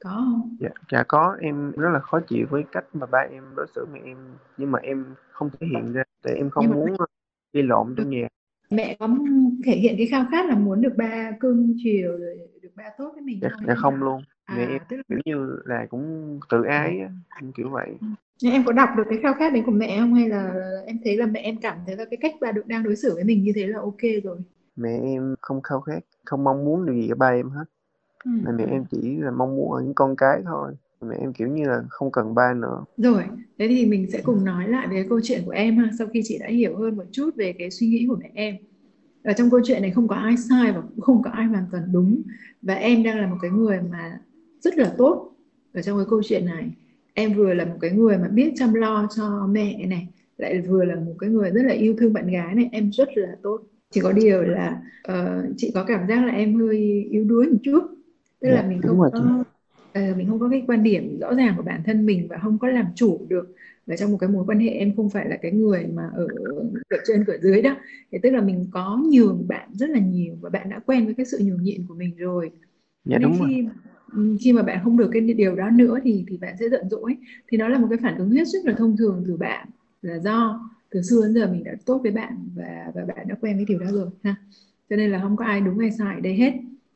Có 0.00 0.10
không? 0.10 0.56
Dạ, 0.60 0.68
dạ 0.92 1.04
có. 1.08 1.36
Em 1.40 1.72
rất 1.76 1.90
là 1.92 2.00
khó 2.00 2.20
chịu 2.28 2.46
với 2.50 2.64
cách 2.72 2.84
mà 2.92 3.06
ba 3.06 3.18
em 3.18 3.42
đối 3.56 3.66
xử 3.74 3.86
mẹ 3.92 4.00
em. 4.04 4.16
Nhưng 4.56 4.70
mà 4.70 4.78
em 4.78 5.04
không 5.32 5.50
thể 5.60 5.66
hiện 5.66 5.92
ra 5.92 6.02
tại 6.22 6.34
em 6.34 6.50
không 6.50 6.64
Nhưng 6.64 6.70
mà- 6.70 6.76
muốn 6.76 6.96
gây 7.52 7.62
lộn 7.62 7.94
trong 7.96 8.10
nhà. 8.10 8.28
Mẹ 8.70 8.96
có 8.98 9.08
thể 9.64 9.76
hiện 9.76 9.94
cái 9.98 10.06
khao 10.06 10.26
khát 10.30 10.46
là 10.46 10.54
muốn 10.54 10.80
được 10.82 10.92
ba 10.96 11.30
cưng 11.40 11.74
chiều 11.76 12.10
rồi 12.18 12.38
được 12.62 12.68
ba 12.76 12.84
tốt 12.98 13.10
với 13.14 13.22
mình 13.22 13.38
dạ, 13.42 13.48
không? 13.52 13.64
dạ 13.66 13.74
không 13.74 13.94
luôn. 14.02 14.22
Mẹ 14.56 14.62
à 14.64 14.68
em 14.68 14.82
tức 14.88 14.96
là 14.96 15.02
kiểu 15.08 15.18
như 15.24 15.58
là 15.64 15.86
cũng 15.90 16.40
tự 16.48 16.62
ái 16.62 16.98
á, 17.00 17.10
kiểu 17.56 17.68
vậy. 17.70 17.94
Nhưng 18.42 18.52
em 18.52 18.64
có 18.66 18.72
đọc 18.72 18.88
được 18.96 19.04
cái 19.10 19.18
khao 19.22 19.34
khát 19.34 19.52
đấy 19.52 19.62
của 19.66 19.72
mẹ 19.72 19.96
không? 20.00 20.14
Hay 20.14 20.28
là 20.28 20.54
em 20.86 20.98
thấy 21.04 21.16
là 21.16 21.26
mẹ 21.26 21.40
em 21.40 21.56
cảm 21.62 21.78
thấy 21.86 21.96
là 21.96 22.04
cái 22.10 22.18
cách 22.20 22.34
ba 22.40 22.52
được 22.52 22.66
đang 22.66 22.82
đối 22.82 22.96
xử 22.96 23.14
với 23.14 23.24
mình 23.24 23.42
như 23.42 23.52
thế 23.54 23.66
là 23.66 23.78
ok 23.78 24.02
rồi? 24.24 24.38
Mẹ 24.76 24.98
em 25.02 25.34
không 25.40 25.62
khao 25.62 25.80
khát 25.80 25.98
không 26.24 26.44
mong 26.44 26.64
muốn 26.64 26.86
điều 26.86 26.94
gì 26.94 27.08
ở 27.08 27.14
ba 27.14 27.28
em 27.28 27.50
hết 27.50 27.64
ừ. 28.26 28.52
mẹ 28.58 28.64
em 28.70 28.84
chỉ 28.90 29.16
là 29.16 29.30
mong 29.30 29.56
muốn 29.56 29.72
ở 29.72 29.82
những 29.82 29.94
con 29.94 30.16
cái 30.16 30.42
thôi 30.44 30.74
mẹ 31.00 31.16
em 31.20 31.32
kiểu 31.32 31.48
như 31.48 31.64
là 31.64 31.82
không 31.90 32.12
cần 32.12 32.34
ba 32.34 32.54
nữa 32.54 32.84
Rồi, 32.96 33.22
thế 33.58 33.68
thì 33.68 33.86
mình 33.86 34.10
sẽ 34.12 34.20
cùng 34.24 34.44
nói 34.44 34.68
lại 34.68 34.86
về 34.90 35.06
câu 35.08 35.20
chuyện 35.22 35.42
của 35.44 35.50
em 35.50 35.76
ha, 35.78 35.90
sau 35.98 36.06
khi 36.14 36.20
chị 36.24 36.38
đã 36.38 36.46
hiểu 36.48 36.76
hơn 36.78 36.96
một 36.96 37.04
chút 37.12 37.30
về 37.36 37.52
cái 37.58 37.70
suy 37.70 37.86
nghĩ 37.86 38.06
của 38.08 38.16
mẹ 38.20 38.30
em. 38.34 38.56
Ở 39.24 39.32
trong 39.32 39.50
câu 39.50 39.60
chuyện 39.64 39.82
này 39.82 39.90
không 39.90 40.08
có 40.08 40.16
ai 40.16 40.36
sai 40.36 40.72
và 40.72 40.80
cũng 40.80 41.00
không 41.00 41.22
có 41.22 41.30
ai 41.30 41.46
hoàn 41.46 41.64
toàn 41.72 41.84
đúng. 41.92 42.22
Và 42.62 42.74
em 42.74 43.02
đang 43.02 43.20
là 43.20 43.26
một 43.26 43.36
cái 43.42 43.50
người 43.50 43.80
mà 43.90 44.20
rất 44.60 44.78
là 44.78 44.94
tốt 44.98 45.32
ở 45.74 45.82
trong 45.82 45.98
cái 45.98 46.06
câu 46.10 46.22
chuyện 46.24 46.46
này. 46.46 46.70
Em 47.14 47.34
vừa 47.34 47.54
là 47.54 47.64
một 47.64 47.76
cái 47.80 47.90
người 47.90 48.18
mà 48.18 48.28
biết 48.28 48.52
chăm 48.56 48.74
lo 48.74 49.08
cho 49.16 49.46
mẹ 49.50 49.86
này, 49.86 50.08
lại 50.36 50.60
vừa 50.60 50.84
là 50.84 50.94
một 50.96 51.14
cái 51.18 51.30
người 51.30 51.50
rất 51.50 51.62
là 51.64 51.74
yêu 51.74 51.94
thương 51.98 52.12
bạn 52.12 52.26
gái 52.26 52.54
này, 52.54 52.68
em 52.72 52.90
rất 52.92 53.08
là 53.14 53.36
tốt. 53.42 53.60
Chỉ 53.90 54.00
có 54.00 54.12
điều 54.12 54.42
là 54.42 54.82
ờ, 55.02 55.46
chị 55.56 55.70
có 55.74 55.84
cảm 55.84 56.08
giác 56.08 56.24
là 56.26 56.32
em 56.32 56.54
hơi 56.60 57.06
yếu 57.10 57.24
đuối 57.24 57.46
một 57.46 57.58
chút. 57.62 57.95
Tức 58.40 58.48
là 58.50 58.62
Dạ, 58.62 58.68
mình 58.68 58.82
không 58.82 59.00
rồi 59.00 59.10
có 59.10 59.44
ờ, 59.92 60.00
mình 60.16 60.28
không 60.28 60.40
có 60.40 60.48
cái 60.50 60.62
quan 60.66 60.82
điểm 60.82 61.18
rõ 61.20 61.34
ràng 61.34 61.54
của 61.56 61.62
bản 61.62 61.82
thân 61.86 62.06
mình 62.06 62.26
và 62.30 62.38
không 62.42 62.58
có 62.58 62.68
làm 62.68 62.86
chủ 62.94 63.26
được 63.28 63.54
và 63.86 63.96
trong 63.96 64.12
một 64.12 64.18
cái 64.20 64.28
mối 64.30 64.44
quan 64.46 64.58
hệ. 64.60 64.70
Em 64.70 64.96
không 64.96 65.10
phải 65.10 65.28
là 65.28 65.36
cái 65.42 65.52
người 65.52 65.86
mà 65.94 66.02
ở 66.14 66.28
cửa 66.88 66.98
trên 67.08 67.24
cửa 67.26 67.36
dưới 67.42 67.62
đó 67.62 67.76
thì 68.12 68.18
tức 68.22 68.30
là 68.30 68.40
mình 68.40 68.66
có 68.72 69.00
nhường 69.12 69.48
bạn 69.48 69.68
rất 69.74 69.90
là 69.90 69.98
nhiều 70.00 70.36
và 70.40 70.50
bạn 70.50 70.68
đã 70.70 70.78
quen 70.86 71.04
với 71.04 71.14
cái 71.14 71.26
sự 71.26 71.38
nhường 71.42 71.62
nhịn 71.62 71.86
của 71.88 71.94
mình 71.94 72.16
rồi. 72.16 72.50
Dạ 73.04 73.18
nên 73.18 73.18
đúng 73.18 73.38
rồi. 73.38 73.48
khi 73.48 73.68
ừm, 74.12 74.36
khi 74.44 74.52
mà 74.52 74.62
bạn 74.62 74.80
không 74.84 74.96
được 74.96 75.10
cái 75.12 75.22
điều 75.22 75.56
đó 75.56 75.70
nữa 75.70 75.98
thì 76.04 76.24
thì 76.28 76.36
bạn 76.38 76.54
sẽ 76.60 76.68
giận 76.68 76.88
dỗi. 76.90 77.16
Thì 77.48 77.56
nó 77.58 77.68
là 77.68 77.78
một 77.78 77.86
cái 77.90 77.98
phản 78.02 78.18
ứng 78.18 78.30
hết 78.30 78.44
sức 78.52 78.58
là 78.64 78.74
thông 78.78 78.96
thường 78.96 79.24
từ 79.26 79.36
bạn 79.36 79.68
là 80.02 80.18
do 80.18 80.60
từ 80.90 81.02
xưa 81.02 81.22
đến 81.26 81.34
giờ 81.34 81.52
mình 81.52 81.64
đã 81.64 81.72
tốt 81.86 82.00
với 82.02 82.12
bạn 82.12 82.48
và 82.54 82.92
và 82.94 83.04
bạn 83.04 83.28
đã 83.28 83.34
quen 83.40 83.56
với 83.56 83.64
điều 83.68 83.78
đó 83.78 83.86
rồi 83.92 84.10
ha. 84.24 84.36
Cho 84.90 84.96
nên 84.96 85.10
là 85.10 85.20
không 85.22 85.36
có 85.36 85.44
ai 85.44 85.60
đúng 85.60 85.78
hay 85.78 85.90
sai 85.90 86.14
ở 86.14 86.20
đây 86.20 86.34
hết. 86.34 86.52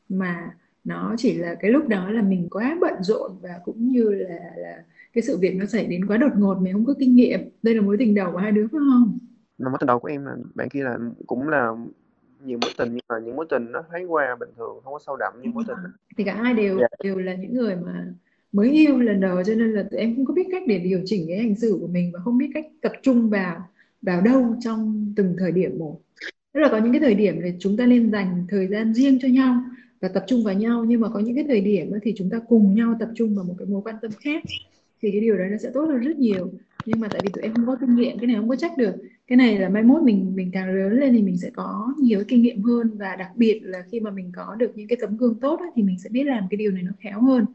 Mà 0.09 0.51
nó 0.83 1.15
chỉ 1.17 1.33
là 1.37 1.55
cái 1.59 1.71
lúc 1.71 1.87
đó 1.87 2.09
là 2.09 2.21
mình 2.21 2.47
quá 2.51 2.77
bận 2.81 2.93
rộn 3.01 3.31
và 3.41 3.49
cũng 3.65 3.87
như 3.87 4.09
là 4.09 4.51
là 4.57 4.83
cái 5.13 5.21
sự 5.21 5.37
việc 5.37 5.55
nó 5.55 5.65
xảy 5.65 5.85
đến 5.85 6.07
quá 6.07 6.17
đột 6.17 6.31
ngột 6.37 6.55
mình 6.61 6.73
không 6.73 6.85
có 6.85 6.93
kinh 6.99 7.15
nghiệm. 7.15 7.39
Đây 7.63 7.75
là 7.75 7.81
mối 7.81 7.95
tình 7.99 8.15
đầu 8.15 8.31
của 8.31 8.37
hai 8.37 8.51
đứa 8.51 8.67
phải 8.71 8.79
không? 8.89 9.19
Là 9.57 9.69
mối 9.69 9.77
tình 9.79 9.87
đầu 9.87 9.99
của 9.99 10.07
em 10.07 10.25
là 10.25 10.35
bạn 10.55 10.69
kia 10.69 10.83
là 10.83 10.97
cũng 11.27 11.49
là 11.49 11.71
nhiều 12.45 12.57
mối 12.61 12.71
tình 12.77 12.89
nhưng 12.93 13.05
mà 13.09 13.15
những 13.19 13.35
mối 13.35 13.45
tình 13.49 13.71
nó 13.71 13.83
thoáng 13.89 14.11
qua 14.11 14.35
bình 14.39 14.49
thường 14.57 14.79
không 14.83 14.93
có 14.93 14.99
sâu 15.05 15.15
đậm 15.15 15.33
như 15.41 15.49
mối 15.53 15.63
tình 15.67 15.77
thì 16.17 16.23
cả 16.23 16.35
hai 16.35 16.53
đều 16.53 16.79
Dạ. 16.79 16.87
đều 17.03 17.17
là 17.17 17.35
những 17.35 17.53
người 17.53 17.75
mà 17.75 18.13
mới 18.51 18.69
yêu 18.71 18.99
lần 18.99 19.19
đầu 19.21 19.43
cho 19.43 19.53
nên 19.53 19.73
là 19.73 19.83
tụi 19.91 19.99
em 19.99 20.15
không 20.15 20.25
có 20.25 20.33
biết 20.33 20.47
cách 20.51 20.63
để 20.67 20.79
điều 20.79 21.01
chỉnh 21.05 21.25
cái 21.27 21.37
hành 21.37 21.55
xử 21.55 21.77
của 21.81 21.87
mình 21.87 22.11
và 22.13 22.19
không 22.23 22.37
biết 22.37 22.51
cách 22.53 22.65
tập 22.81 22.91
trung 23.01 23.29
vào 23.29 23.69
vào 24.01 24.21
đâu 24.21 24.55
trong 24.59 25.13
từng 25.15 25.35
thời 25.39 25.51
điểm 25.51 25.79
một. 25.79 25.99
Tức 26.53 26.59
là 26.59 26.69
có 26.71 26.77
những 26.77 26.91
cái 26.91 27.01
thời 27.01 27.15
điểm 27.15 27.39
thì 27.43 27.53
chúng 27.59 27.77
ta 27.77 27.85
nên 27.85 28.11
dành 28.11 28.45
thời 28.49 28.67
gian 28.67 28.93
riêng 28.93 29.19
cho 29.21 29.27
nhau 29.27 29.63
và 30.01 30.07
tập 30.07 30.23
trung 30.27 30.43
vào 30.43 30.53
nhau. 30.53 30.85
Nhưng 30.85 31.01
mà 31.01 31.09
có 31.09 31.19
những 31.19 31.35
cái 31.35 31.45
thời 31.47 31.61
điểm 31.61 31.91
thì 32.03 32.13
chúng 32.17 32.29
ta 32.29 32.39
cùng 32.47 32.73
nhau 32.73 32.95
tập 32.99 33.09
trung 33.15 33.35
vào 33.35 33.45
một 33.45 33.55
cái 33.57 33.67
mối 33.67 33.81
quan 33.81 33.95
tâm 34.01 34.11
khác 34.23 34.43
thì 35.01 35.11
cái 35.11 35.21
điều 35.21 35.37
đấy 35.37 35.47
nó 35.51 35.57
sẽ 35.57 35.69
tốt 35.73 35.85
hơn 35.85 35.99
rất 35.99 36.17
nhiều. 36.17 36.51
Nhưng 36.85 36.99
mà 36.99 37.07
tại 37.07 37.21
vì 37.23 37.29
tụi 37.29 37.43
em 37.43 37.53
không 37.53 37.65
có 37.65 37.75
kinh 37.81 37.95
nghiệm 37.95 38.17
cái 38.17 38.27
này 38.27 38.35
không 38.35 38.49
có 38.49 38.55
trách 38.55 38.77
được. 38.77 38.95
Cái 39.27 39.35
này 39.37 39.59
là 39.59 39.69
mai 39.69 39.83
mốt 39.83 40.03
mình 40.03 40.31
mình 40.35 40.49
càng 40.53 40.75
lớn 40.75 40.99
lên 40.99 41.13
thì 41.13 41.21
mình 41.21 41.37
sẽ 41.37 41.49
có 41.49 41.93
nhiều 42.01 42.23
kinh 42.27 42.41
nghiệm 42.41 42.61
hơn. 42.61 42.97
Và 42.97 43.15
đặc 43.15 43.29
biệt 43.35 43.59
là 43.63 43.83
khi 43.91 43.99
mà 43.99 44.11
mình 44.11 44.31
có 44.35 44.55
được 44.55 44.71
những 44.75 44.87
cái 44.87 44.97
tấm 45.01 45.17
gương 45.17 45.39
tốt 45.39 45.59
á, 45.59 45.65
thì 45.75 45.83
mình 45.83 45.99
sẽ 45.99 46.09
biết 46.09 46.23
làm 46.23 46.43
cái 46.49 46.57
điều 46.57 46.71
này 46.71 46.83
nó 46.83 46.91
khéo 46.99 47.21
hơn. 47.21 47.45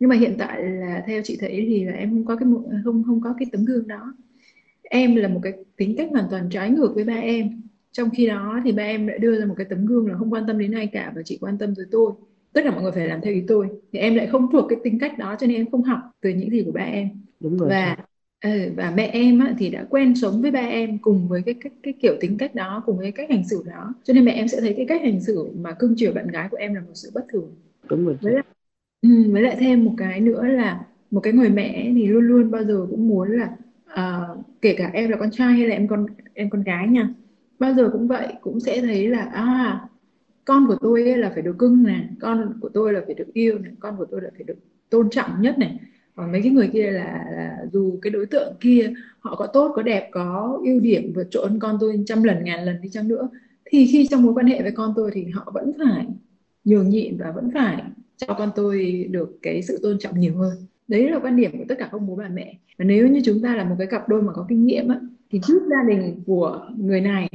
Nhưng 0.00 0.10
mà 0.10 0.16
hiện 0.16 0.34
tại 0.38 0.62
là 0.62 1.04
theo 1.06 1.22
chị 1.24 1.36
thấy 1.40 1.64
thì 1.68 1.84
là 1.84 1.92
em 1.92 2.10
không 2.10 2.24
có 2.24 2.36
cái 2.36 2.48
không 2.84 3.02
không 3.04 3.20
có 3.20 3.34
cái 3.38 3.46
tấm 3.52 3.64
gương 3.64 3.88
đó. 3.88 4.14
Em 4.82 5.16
là 5.16 5.28
một 5.28 5.40
cái 5.42 5.52
tính 5.76 5.94
cách 5.98 6.08
hoàn 6.10 6.24
toàn 6.30 6.48
trái 6.50 6.70
ngược 6.70 6.94
với 6.94 7.04
ba 7.04 7.14
em 7.14 7.62
trong 7.92 8.10
khi 8.16 8.26
đó 8.26 8.60
thì 8.64 8.72
ba 8.72 8.82
em 8.82 9.06
đã 9.06 9.14
đưa 9.18 9.40
ra 9.40 9.46
một 9.46 9.54
cái 9.58 9.66
tấm 9.70 9.86
gương 9.86 10.06
là 10.08 10.16
không 10.18 10.32
quan 10.32 10.44
tâm 10.46 10.58
đến 10.58 10.72
ai 10.72 10.86
cả 10.86 11.12
và 11.16 11.22
chỉ 11.24 11.38
quan 11.40 11.58
tâm 11.58 11.74
tới 11.74 11.86
tôi. 11.90 12.12
Tất 12.52 12.60
cả 12.64 12.70
mọi 12.70 12.82
người 12.82 12.92
phải 12.92 13.08
làm 13.08 13.20
theo 13.20 13.34
ý 13.34 13.42
tôi. 13.48 13.68
Thì 13.92 13.98
em 13.98 14.14
lại 14.14 14.26
không 14.26 14.48
thuộc 14.52 14.66
cái 14.68 14.78
tính 14.84 14.98
cách 14.98 15.18
đó 15.18 15.36
cho 15.40 15.46
nên 15.46 15.56
em 15.56 15.70
không 15.70 15.82
học 15.82 15.98
từ 16.20 16.30
những 16.30 16.50
gì 16.50 16.62
của 16.66 16.72
ba 16.72 16.80
em. 16.82 17.08
Đúng 17.40 17.58
rồi 17.58 17.70
và 17.70 17.96
ừ, 18.44 18.50
và 18.76 18.90
mẹ 18.96 19.06
em 19.12 19.38
á, 19.40 19.54
thì 19.58 19.70
đã 19.70 19.86
quen 19.90 20.14
sống 20.16 20.42
với 20.42 20.50
ba 20.50 20.60
em 20.60 20.98
cùng 20.98 21.28
với 21.28 21.42
cái 21.42 21.54
cái 21.54 21.72
cái 21.82 21.94
kiểu 22.02 22.16
tính 22.20 22.36
cách 22.38 22.54
đó 22.54 22.82
cùng 22.86 22.96
với 22.98 23.12
cái 23.12 23.26
cách 23.26 23.36
hành 23.36 23.48
xử 23.48 23.62
đó. 23.66 23.94
Cho 24.04 24.14
nên 24.14 24.24
mẹ 24.24 24.32
em 24.32 24.48
sẽ 24.48 24.60
thấy 24.60 24.74
cái 24.76 24.86
cách 24.88 25.02
hành 25.02 25.20
xử 25.20 25.48
mà 25.56 25.72
cưng 25.72 25.94
chiều 25.96 26.12
bạn 26.12 26.28
gái 26.28 26.48
của 26.50 26.56
em 26.56 26.74
là 26.74 26.80
một 26.80 26.92
sự 26.94 27.10
bất 27.14 27.24
thường. 27.32 27.50
Đúng 27.88 28.04
rồi 28.06 28.16
với 28.20 28.32
lại 28.34 28.44
ừ, 29.02 29.08
với 29.32 29.42
lại 29.42 29.56
thêm 29.60 29.84
một 29.84 29.94
cái 29.98 30.20
nữa 30.20 30.42
là 30.46 30.86
một 31.10 31.20
cái 31.20 31.32
người 31.32 31.50
mẹ 31.50 31.92
thì 31.94 32.06
luôn 32.06 32.24
luôn 32.24 32.50
bao 32.50 32.64
giờ 32.64 32.86
cũng 32.90 33.08
muốn 33.08 33.30
là 33.38 33.56
ờ, 33.86 34.36
kể 34.62 34.74
cả 34.78 34.90
em 34.94 35.10
là 35.10 35.16
con 35.20 35.30
trai 35.32 35.52
hay 35.52 35.66
là 35.66 35.74
em 35.74 35.88
con 35.88 36.06
em 36.34 36.50
con 36.50 36.62
gái 36.62 36.88
nha 36.88 37.08
bao 37.58 37.74
giờ 37.74 37.90
cũng 37.92 38.08
vậy 38.08 38.28
cũng 38.40 38.60
sẽ 38.60 38.80
thấy 38.80 39.08
là 39.08 39.22
à 39.22 39.80
con 40.44 40.66
của 40.66 40.76
tôi 40.80 41.02
là 41.02 41.30
phải 41.34 41.42
được 41.42 41.58
cưng 41.58 41.82
này 41.82 42.08
con 42.20 42.58
của 42.60 42.68
tôi 42.68 42.92
là 42.92 43.00
phải 43.06 43.14
được 43.14 43.32
yêu 43.32 43.58
này 43.58 43.72
con 43.80 43.96
của 43.96 44.04
tôi 44.04 44.22
là 44.22 44.30
phải 44.36 44.44
được 44.44 44.56
tôn 44.90 45.10
trọng 45.10 45.30
nhất 45.40 45.58
này. 45.58 45.80
Còn 46.14 46.32
mấy 46.32 46.42
cái 46.42 46.52
người 46.52 46.70
kia 46.72 46.90
là, 46.90 47.24
là 47.36 47.56
dù 47.72 47.98
cái 48.02 48.10
đối 48.10 48.26
tượng 48.26 48.54
kia 48.60 48.92
họ 49.18 49.36
có 49.36 49.46
tốt 49.46 49.72
có 49.76 49.82
đẹp 49.82 50.08
có 50.12 50.60
ưu 50.64 50.80
điểm 50.80 51.12
vượt 51.14 51.28
trội 51.30 51.48
hơn 51.48 51.58
con 51.58 51.76
tôi 51.80 52.04
trăm 52.06 52.22
lần 52.22 52.44
ngàn 52.44 52.64
lần 52.64 52.76
đi 52.82 52.88
chăng 52.88 53.08
nữa 53.08 53.28
thì 53.64 53.86
khi 53.86 54.06
trong 54.10 54.22
mối 54.22 54.34
quan 54.34 54.46
hệ 54.46 54.62
với 54.62 54.70
con 54.70 54.92
tôi 54.96 55.10
thì 55.14 55.24
họ 55.24 55.50
vẫn 55.54 55.72
phải 55.78 56.06
nhường 56.64 56.88
nhịn 56.88 57.16
và 57.16 57.32
vẫn 57.32 57.50
phải 57.54 57.82
cho 58.16 58.34
con 58.38 58.50
tôi 58.56 59.06
được 59.10 59.38
cái 59.42 59.62
sự 59.62 59.78
tôn 59.82 59.98
trọng 59.98 60.20
nhiều 60.20 60.36
hơn. 60.36 60.56
Đấy 60.88 61.10
là 61.10 61.18
quan 61.18 61.36
điểm 61.36 61.58
của 61.58 61.64
tất 61.68 61.74
cả 61.78 61.88
các 61.92 61.98
bố 61.98 62.16
bà 62.16 62.28
mẹ. 62.28 62.58
Và 62.78 62.84
nếu 62.84 63.08
như 63.08 63.20
chúng 63.24 63.42
ta 63.42 63.56
là 63.56 63.64
một 63.64 63.74
cái 63.78 63.86
cặp 63.86 64.08
đôi 64.08 64.22
mà 64.22 64.32
có 64.32 64.46
kinh 64.48 64.66
nghiệm 64.66 64.88
á, 64.88 65.00
thì 65.30 65.40
trước 65.46 65.62
gia 65.70 65.84
đình 65.88 66.22
của 66.26 66.70
người 66.78 67.00
này 67.00 67.28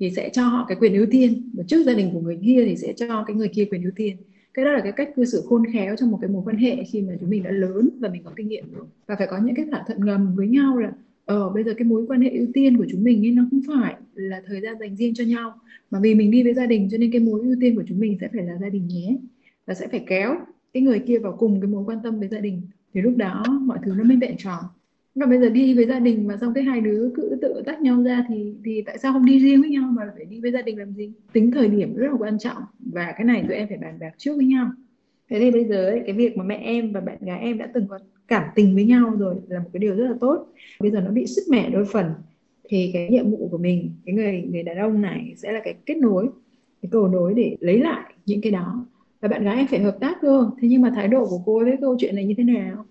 thì 0.00 0.10
sẽ 0.10 0.28
cho 0.32 0.44
họ 0.44 0.64
cái 0.68 0.76
quyền 0.80 0.94
ưu 0.94 1.06
tiên. 1.10 1.50
Và 1.54 1.64
trước 1.66 1.82
gia 1.86 1.94
đình 1.94 2.10
của 2.12 2.20
người 2.20 2.38
kia 2.44 2.64
thì 2.66 2.76
sẽ 2.76 2.92
cho 2.96 3.24
cái 3.26 3.36
người 3.36 3.48
kia 3.48 3.64
quyền 3.64 3.82
ưu 3.82 3.92
tiên. 3.96 4.16
Cái 4.54 4.64
đó 4.64 4.72
là 4.72 4.80
cái 4.80 4.92
cách 4.92 5.08
cư 5.16 5.24
xử 5.24 5.42
khôn 5.48 5.62
khéo 5.72 5.96
trong 5.96 6.10
một 6.10 6.18
cái 6.20 6.30
mối 6.30 6.42
quan 6.44 6.56
hệ 6.56 6.84
khi 6.84 7.02
mà 7.02 7.12
chúng 7.20 7.30
mình 7.30 7.42
đã 7.42 7.50
lớn 7.50 7.88
và 8.00 8.08
mình 8.08 8.22
có 8.24 8.30
kinh 8.36 8.48
nghiệm 8.48 8.64
rồi. 8.72 8.86
Và 9.06 9.16
phải 9.18 9.26
có 9.30 9.38
những 9.44 9.54
cái 9.54 9.66
thỏa 9.70 9.84
thuận 9.86 10.04
ngầm 10.04 10.34
với 10.36 10.48
nhau 10.48 10.78
là 10.78 10.92
ờ 11.24 11.50
bây 11.50 11.64
giờ 11.64 11.74
cái 11.76 11.84
mối 11.84 12.06
quan 12.08 12.20
hệ 12.20 12.30
ưu 12.30 12.46
tiên 12.54 12.76
của 12.76 12.86
chúng 12.90 13.04
mình 13.04 13.26
ấy, 13.26 13.30
nó 13.30 13.44
không 13.50 13.60
phải 13.66 13.94
là 14.14 14.42
thời 14.46 14.60
gian 14.60 14.74
dành 14.80 14.96
riêng 14.96 15.14
cho 15.14 15.24
nhau. 15.24 15.54
Mà 15.90 16.00
vì 16.02 16.14
mình 16.14 16.30
đi 16.30 16.42
với 16.42 16.54
gia 16.54 16.66
đình 16.66 16.88
cho 16.90 16.98
nên 16.98 17.12
cái 17.12 17.20
mối 17.20 17.40
ưu 17.40 17.56
tiên 17.60 17.76
của 17.76 17.84
chúng 17.88 18.00
mình 18.00 18.18
sẽ 18.20 18.28
phải 18.32 18.42
là 18.44 18.56
gia 18.60 18.68
đình 18.68 18.88
nhé. 18.88 19.16
Và 19.66 19.74
sẽ 19.74 19.88
phải 19.88 20.04
kéo 20.06 20.34
cái 20.74 20.82
người 20.82 20.98
kia 20.98 21.18
vào 21.18 21.36
cùng 21.38 21.60
cái 21.60 21.68
mối 21.70 21.84
quan 21.86 21.98
tâm 22.02 22.18
với 22.18 22.28
gia 22.28 22.40
đình. 22.40 22.62
Thì 22.94 23.00
lúc 23.00 23.16
đó 23.16 23.44
mọi 23.60 23.78
thứ 23.84 23.94
nó 23.98 24.04
mới 24.04 24.16
vẹn 24.16 24.36
tròn 24.38 24.64
còn 25.20 25.30
bây 25.30 25.40
giờ 25.40 25.48
đi 25.48 25.74
với 25.74 25.86
gia 25.86 25.98
đình 25.98 26.26
mà 26.26 26.36
xong 26.36 26.54
cái 26.54 26.64
hai 26.64 26.80
đứa 26.80 27.10
cứ 27.14 27.38
tự 27.42 27.62
tách 27.66 27.80
nhau 27.82 28.02
ra 28.02 28.24
thì 28.28 28.54
thì 28.64 28.82
tại 28.86 28.98
sao 28.98 29.12
không 29.12 29.24
đi 29.24 29.38
riêng 29.38 29.60
với 29.60 29.70
nhau 29.70 29.90
mà 29.92 30.02
phải 30.16 30.24
đi 30.24 30.40
với 30.40 30.52
gia 30.52 30.62
đình 30.62 30.78
làm 30.78 30.92
gì? 30.92 31.12
Tính 31.32 31.50
thời 31.50 31.68
điểm 31.68 31.96
rất 31.96 32.06
là 32.06 32.16
quan 32.18 32.38
trọng. 32.38 32.62
Và 32.78 33.12
cái 33.16 33.24
này 33.24 33.44
tụi 33.48 33.56
em 33.56 33.68
phải 33.68 33.78
bàn 33.78 33.98
bạc 34.00 34.10
trước 34.18 34.36
với 34.36 34.44
nhau. 34.44 34.70
Thế 35.30 35.38
thì 35.40 35.50
bây 35.50 35.64
giờ 35.64 35.88
ấy, 35.88 36.02
cái 36.06 36.14
việc 36.14 36.36
mà 36.36 36.44
mẹ 36.44 36.56
em 36.56 36.92
và 36.92 37.00
bạn 37.00 37.16
gái 37.20 37.40
em 37.40 37.58
đã 37.58 37.70
từng 37.74 37.86
có 37.88 37.98
cảm 38.28 38.44
tình 38.54 38.74
với 38.74 38.84
nhau 38.84 39.14
rồi 39.18 39.34
là 39.48 39.58
một 39.58 39.70
cái 39.72 39.80
điều 39.80 39.96
rất 39.96 40.06
là 40.08 40.14
tốt. 40.20 40.46
Bây 40.80 40.90
giờ 40.90 41.00
nó 41.00 41.10
bị 41.10 41.26
sứt 41.26 41.42
mẻ 41.50 41.70
đôi 41.70 41.84
phần. 41.92 42.06
Thì 42.68 42.90
cái 42.92 43.08
nhiệm 43.10 43.30
vụ 43.30 43.48
của 43.50 43.58
mình 43.58 43.90
cái 44.04 44.14
người 44.14 44.42
người 44.52 44.62
đàn 44.62 44.76
ông 44.76 45.02
này 45.02 45.34
sẽ 45.36 45.52
là 45.52 45.60
cái 45.64 45.74
kết 45.86 45.96
nối 45.96 46.28
cái 46.82 46.88
cầu 46.92 47.08
nối 47.08 47.34
để 47.34 47.56
lấy 47.60 47.78
lại 47.78 48.14
những 48.26 48.40
cái 48.40 48.52
đó. 48.52 48.86
Và 49.20 49.28
bạn 49.28 49.44
gái 49.44 49.56
em 49.56 49.66
phải 49.66 49.80
hợp 49.80 49.96
tác 50.00 50.18
cơ. 50.20 50.50
Thế 50.60 50.68
nhưng 50.68 50.82
mà 50.82 50.92
thái 50.94 51.08
độ 51.08 51.26
của 51.26 51.38
cô 51.46 51.58
với 51.64 51.76
câu 51.80 51.96
chuyện 51.98 52.14
này 52.14 52.24
như 52.24 52.34
thế 52.36 52.44
nào? 52.44 52.86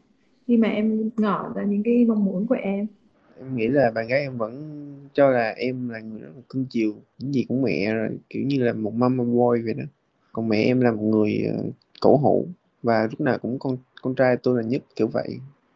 Khi 0.48 0.58
mà 0.58 0.68
em 0.68 1.10
ngỏ 1.18 1.54
ra 1.56 1.64
những 1.64 1.84
cái 1.84 2.06
mong 2.06 2.26
muốn 2.26 2.48
của 2.48 2.56
em? 2.56 2.88
Em 3.40 3.56
nghĩ 3.56 3.68
là 3.68 3.92
bạn 3.96 4.08
gái 4.08 4.20
em 4.20 4.38
vẫn 4.38 4.84
cho 5.14 5.30
là 5.30 5.50
em 5.58 5.90
là 5.90 6.00
người 6.00 6.20
rất 6.20 6.28
là 6.36 6.42
cưng 6.50 6.66
chiều 6.70 6.94
những 7.20 7.34
gì 7.34 7.46
của 7.50 7.56
mẹ 7.56 7.94
rồi 7.94 8.10
kiểu 8.30 8.44
như 8.44 8.64
là 8.64 8.74
một 8.74 8.94
mama 8.94 9.24
boy 9.24 9.62
vậy 9.66 9.74
đó. 9.74 9.84
Còn 10.34 10.48
mẹ 10.50 10.64
em 10.64 10.82
là 10.82 10.92
một 10.92 11.04
người 11.04 11.44
ờ, 11.58 11.64
cổ 12.02 12.18
hủ 12.18 12.48
và 12.84 13.08
lúc 13.12 13.22
nào 13.22 13.38
cũng 13.38 13.60
con 13.60 13.78
con 14.02 14.16
trai 14.16 14.38
tôi 14.44 14.64
là 14.64 14.70
nhất 14.70 14.82
kiểu 14.96 15.08
vậy. 15.08 15.30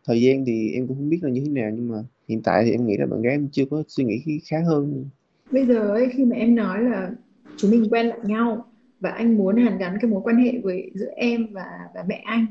Thời 0.06 0.22
gian 0.22 0.46
thì 0.46 0.72
em 0.74 0.88
cũng 0.88 0.98
không 0.98 1.10
biết 1.10 1.20
là 1.22 1.30
như 1.30 1.42
thế 1.46 1.50
nào 1.62 1.72
nhưng 1.76 1.88
mà 1.90 1.98
hiện 2.28 2.42
tại 2.44 2.64
thì 2.66 2.72
em 2.72 2.86
nghĩ 2.86 2.98
là 2.98 3.06
bạn 3.06 3.22
gái 3.22 3.34
em 3.34 3.50
chưa 3.52 3.66
có 3.72 3.84
suy 3.88 4.04
nghĩ 4.04 4.40
khá 4.50 4.58
hơn. 4.66 5.06
Bây 5.52 5.66
giờ 5.66 5.80
ấy 5.80 6.10
khi 6.14 6.26
mà 6.26 6.36
em 6.36 6.56
nói 6.56 6.84
là 6.84 7.12
chúng 7.58 7.72
mình 7.72 7.88
quen 7.92 8.08
lại 8.08 8.20
nhau 8.24 8.66
và 9.00 9.10
anh 9.10 9.38
muốn 9.38 9.56
hàn 9.56 9.78
gắn 9.78 9.98
cái 10.02 10.12
mối 10.12 10.22
quan 10.24 10.36
hệ 10.36 10.60
với 10.64 10.92
giữa 10.94 11.12
em 11.16 11.48
và 11.54 11.66
và 11.96 12.06
mẹ 12.08 12.22
anh 12.26 12.46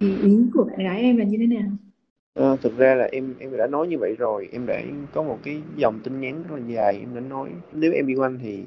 thì 0.00 0.20
ý 0.22 0.50
của 0.54 0.64
bạn 0.64 0.78
gái 0.78 1.00
em 1.02 1.16
là 1.16 1.24
như 1.24 1.38
thế 1.40 1.46
nào? 1.46 1.70
À, 2.34 2.56
thực 2.62 2.76
ra 2.78 2.94
là 2.94 3.08
em 3.12 3.34
em 3.38 3.56
đã 3.56 3.66
nói 3.66 3.88
như 3.88 3.98
vậy 3.98 4.14
rồi 4.18 4.48
em 4.52 4.66
đã 4.66 4.82
có 5.14 5.22
một 5.22 5.38
cái 5.42 5.62
dòng 5.76 6.00
tin 6.04 6.20
nhắn 6.20 6.42
rất 6.48 6.56
là 6.56 6.62
dài 6.68 6.98
em 7.00 7.14
đã 7.14 7.20
nói 7.20 7.50
nếu 7.72 7.92
em 7.92 8.06
yêu 8.06 8.22
anh 8.26 8.38
thì 8.42 8.62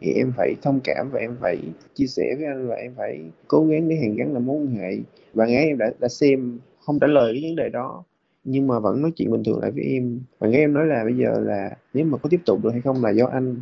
thì 0.00 0.12
em 0.12 0.32
phải 0.36 0.54
thông 0.62 0.80
cảm 0.84 1.10
và 1.12 1.20
em 1.20 1.36
phải 1.40 1.56
chia 1.94 2.06
sẻ 2.06 2.34
với 2.38 2.46
anh 2.46 2.68
và 2.68 2.74
em 2.74 2.92
phải 2.96 3.20
cố 3.48 3.66
gắng 3.66 3.88
để 3.88 3.96
hàn 3.96 4.16
gắn 4.16 4.32
là 4.32 4.38
mối 4.38 4.56
quan 4.56 4.74
hệ. 4.74 4.98
Bạn 5.34 5.48
gái 5.48 5.66
em 5.66 5.78
đã 5.78 5.92
đã 6.00 6.08
xem 6.08 6.58
không 6.80 6.98
trả 7.00 7.06
lời 7.06 7.32
cái 7.32 7.42
vấn 7.42 7.56
đề 7.56 7.68
đó 7.68 8.04
nhưng 8.44 8.66
mà 8.66 8.80
vẫn 8.80 9.02
nói 9.02 9.10
chuyện 9.16 9.30
bình 9.30 9.44
thường 9.44 9.60
lại 9.60 9.70
với 9.70 9.84
em. 9.84 10.20
Bạn 10.40 10.50
gái 10.50 10.60
em 10.60 10.72
nói 10.72 10.86
là 10.86 11.04
bây 11.04 11.16
giờ 11.16 11.40
là 11.40 11.76
nếu 11.94 12.04
mà 12.04 12.18
có 12.18 12.28
tiếp 12.28 12.40
tục 12.46 12.60
được 12.62 12.70
hay 12.70 12.80
không 12.80 13.04
là 13.04 13.10
do 13.10 13.26
anh 13.26 13.56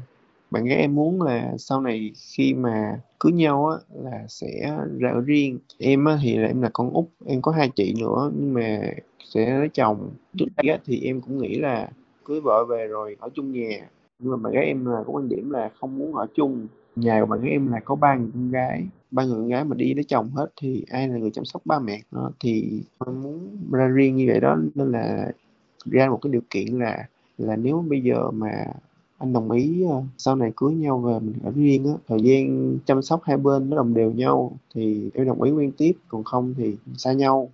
bạn 0.52 0.64
gái 0.64 0.78
em 0.78 0.94
muốn 0.94 1.22
là 1.22 1.54
sau 1.58 1.80
này 1.80 2.12
khi 2.36 2.54
mà 2.54 3.00
cưới 3.20 3.32
nhau 3.32 3.66
á, 3.66 3.76
là 4.02 4.24
sẽ 4.28 4.76
ra 4.98 5.10
ở 5.10 5.20
riêng? 5.20 5.58
Em 5.78 6.04
á 6.04 6.18
thì 6.22 6.36
là 6.36 6.46
em 6.46 6.62
là 6.62 6.70
con 6.72 6.90
út, 6.90 7.04
em 7.26 7.42
có 7.42 7.52
hai 7.52 7.68
chị 7.68 7.94
nữa, 8.00 8.30
nhưng 8.38 8.54
mà 8.54 8.80
sẽ 9.24 9.58
lấy 9.58 9.68
chồng. 9.68 10.10
Trước 10.36 10.46
đây 10.56 10.72
á 10.72 10.78
thì 10.84 11.00
em 11.04 11.20
cũng 11.20 11.38
nghĩ 11.38 11.58
là 11.58 11.90
cưới 12.24 12.40
vợ 12.40 12.64
về 12.64 12.86
rồi 12.86 13.16
ở 13.20 13.28
chung 13.34 13.52
nhà. 13.52 13.88
Nhưng 14.18 14.30
mà 14.30 14.36
bạn 14.36 14.52
gái 14.52 14.64
em 14.64 14.86
là 14.86 15.02
có 15.06 15.12
quan 15.12 15.28
điểm 15.28 15.50
là 15.50 15.70
không 15.80 15.98
muốn 15.98 16.14
ở 16.14 16.26
chung. 16.34 16.66
Nhà 16.96 17.20
của 17.20 17.26
bạn 17.26 17.40
gái 17.40 17.50
em 17.50 17.72
là 17.72 17.80
có 17.80 17.94
ba 17.94 18.14
người 18.14 18.30
con 18.34 18.50
gái. 18.50 18.86
Ba 19.10 19.24
người 19.24 19.34
con 19.34 19.48
gái 19.48 19.64
mà 19.64 19.76
đi 19.76 19.94
lấy 19.94 20.04
chồng 20.04 20.30
hết 20.30 20.46
thì 20.60 20.84
ai 20.90 21.08
là 21.08 21.16
người 21.16 21.30
chăm 21.30 21.44
sóc 21.44 21.62
ba 21.64 21.78
mẹ? 21.78 22.00
Nó 22.10 22.30
thì 22.40 22.82
em 23.06 23.22
muốn 23.22 23.56
ra 23.72 23.86
riêng 23.86 24.16
như 24.16 24.24
vậy 24.28 24.40
đó. 24.40 24.58
Nên 24.74 24.92
là 24.92 25.32
ra 25.84 26.08
một 26.08 26.18
cái 26.22 26.32
điều 26.32 26.42
kiện 26.50 26.66
là 26.78 27.08
là 27.38 27.56
nếu 27.56 27.84
bây 27.88 28.00
giờ 28.00 28.30
mà 28.30 28.66
anh 29.22 29.32
đồng 29.32 29.50
ý 29.50 29.82
ờ, 29.82 30.02
sau 30.18 30.36
này 30.36 30.52
cưới 30.56 30.74
nhau 30.74 30.98
về 30.98 31.18
mình 31.20 31.34
ở 31.44 31.50
riêng 31.54 31.84
á. 31.86 31.92
Thời 32.08 32.20
gian 32.22 32.78
chăm 32.86 33.02
sóc 33.02 33.20
hai 33.24 33.36
bên 33.36 33.70
nó 33.70 33.76
đồng 33.76 33.94
đều 33.94 34.10
nhau, 34.12 34.52
thì 34.74 35.10
em 35.14 35.26
đồng 35.26 35.42
ý 35.42 35.50
quen 35.50 35.72
tiếp, 35.78 35.92
còn 36.08 36.24
không 36.24 36.54
thì 36.58 36.76
xa 36.96 37.12
nhau. 37.12 37.50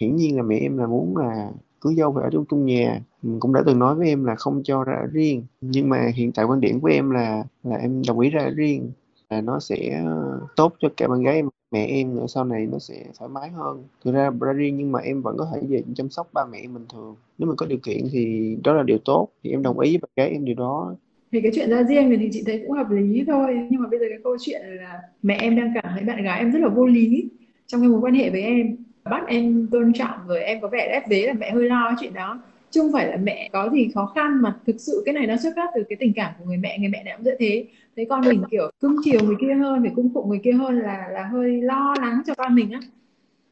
Hiển 0.00 0.16
nhiên 0.16 0.36
là 0.36 0.42
mẹ 0.42 0.58
em 0.58 0.78
là 0.78 0.86
muốn 0.86 1.16
là 1.16 1.52
cưới 1.80 1.94
dâu 1.94 2.12
về 2.12 2.22
ở 2.22 2.30
trong 2.32 2.44
chung 2.50 2.66
nhà. 2.66 3.00
Mình 3.22 3.40
cũng 3.40 3.52
đã 3.52 3.62
từng 3.66 3.78
nói 3.78 3.94
với 3.94 4.08
em 4.08 4.24
là 4.24 4.34
không 4.34 4.62
cho 4.64 4.84
ra 4.84 4.94
ở 4.94 5.06
riêng. 5.06 5.44
Nhưng 5.60 5.88
mà 5.88 6.10
hiện 6.14 6.32
tại 6.32 6.44
quan 6.44 6.60
điểm 6.60 6.80
của 6.80 6.88
em 6.88 7.10
là 7.10 7.44
là 7.64 7.76
em 7.76 8.02
đồng 8.08 8.20
ý 8.20 8.30
ra 8.30 8.42
ở 8.42 8.50
riêng, 8.50 8.90
là 9.30 9.40
nó 9.40 9.60
sẽ 9.60 10.02
ờ, 10.06 10.40
tốt 10.56 10.72
cho 10.80 10.88
cả 10.96 11.08
bạn 11.08 11.22
gái 11.22 11.34
em, 11.34 11.48
mẹ 11.70 11.86
em 11.86 12.14
nữa, 12.14 12.26
sau 12.28 12.44
này 12.44 12.66
nó 12.66 12.78
sẽ 12.78 13.04
thoải 13.18 13.28
mái 13.28 13.50
hơn. 13.50 13.84
Thực 14.04 14.12
ra 14.14 14.30
ra 14.40 14.52
riêng 14.52 14.76
nhưng 14.76 14.92
mà 14.92 15.00
em 15.00 15.22
vẫn 15.22 15.36
có 15.38 15.48
thể 15.54 15.60
về 15.68 15.82
chăm 15.96 16.10
sóc 16.10 16.28
ba 16.34 16.44
mẹ 16.52 16.58
em 16.58 16.74
bình 16.74 16.86
thường. 16.92 17.16
Nếu 17.38 17.48
mà 17.48 17.54
có 17.58 17.66
điều 17.66 17.78
kiện 17.82 18.04
thì 18.12 18.56
đó 18.64 18.72
là 18.72 18.82
điều 18.82 18.98
tốt, 19.04 19.28
thì 19.44 19.50
em 19.50 19.62
đồng 19.62 19.78
ý 19.80 19.90
với 19.92 19.98
bạn 19.98 20.10
gái 20.16 20.30
em 20.30 20.44
điều 20.44 20.54
đó 20.54 20.94
thì 21.32 21.40
cái 21.40 21.52
chuyện 21.54 21.70
ra 21.70 21.82
riêng 21.82 22.16
thì 22.20 22.28
chị 22.32 22.42
thấy 22.46 22.62
cũng 22.66 22.76
hợp 22.76 22.90
lý 22.90 23.24
thôi. 23.26 23.66
Nhưng 23.70 23.82
mà 23.82 23.88
bây 23.88 24.00
giờ 24.00 24.06
cái 24.08 24.18
câu 24.24 24.36
chuyện 24.40 24.60
là 24.64 25.00
mẹ 25.22 25.38
em 25.40 25.56
đang 25.56 25.72
cảm 25.74 25.92
thấy 25.94 26.04
bạn 26.04 26.22
gái 26.22 26.38
em 26.38 26.52
rất 26.52 26.58
là 26.58 26.68
vô 26.68 26.86
lý 26.86 27.28
trong 27.66 27.80
cái 27.80 27.90
mối 27.90 28.00
quan 28.00 28.14
hệ 28.14 28.30
với 28.30 28.42
em. 28.42 28.76
Bắt 29.04 29.24
em 29.28 29.68
tôn 29.70 29.92
trọng 29.92 30.18
rồi 30.28 30.42
em 30.42 30.60
có 30.60 30.68
vẻ 30.68 30.88
ép 30.92 31.08
vế 31.08 31.26
là 31.26 31.32
mẹ 31.32 31.50
hơi 31.50 31.68
lo 31.68 31.96
chuyện 32.00 32.14
đó. 32.14 32.42
Chứ 32.70 32.80
không 32.80 32.92
phải 32.92 33.06
là 33.06 33.16
mẹ 33.16 33.48
có 33.52 33.70
gì 33.72 33.88
khó 33.94 34.12
khăn 34.14 34.42
mà 34.42 34.56
thực 34.66 34.76
sự 34.78 35.02
cái 35.06 35.14
này 35.14 35.26
nó 35.26 35.36
xuất 35.36 35.52
phát 35.56 35.70
từ 35.74 35.82
cái 35.88 35.96
tình 36.00 36.12
cảm 36.16 36.32
của 36.38 36.44
người 36.44 36.56
mẹ. 36.56 36.78
Người 36.78 36.88
mẹ 36.88 37.04
nào 37.04 37.16
cũng 37.16 37.24
dễ 37.24 37.36
thế. 37.38 37.64
Thấy 37.96 38.06
con 38.10 38.20
mình 38.28 38.42
kiểu 38.50 38.70
cưng 38.80 38.96
chiều 39.04 39.20
người 39.24 39.36
kia 39.40 39.54
hơn 39.54 39.82
phải 39.82 39.92
cung 39.96 40.10
phụng 40.14 40.28
người 40.28 40.40
kia 40.44 40.52
hơn 40.52 40.78
là 40.78 41.08
là 41.12 41.24
hơi 41.32 41.62
lo 41.62 41.94
lắng 42.00 42.20
cho 42.26 42.34
con 42.34 42.54
mình 42.54 42.70
á. 42.70 42.80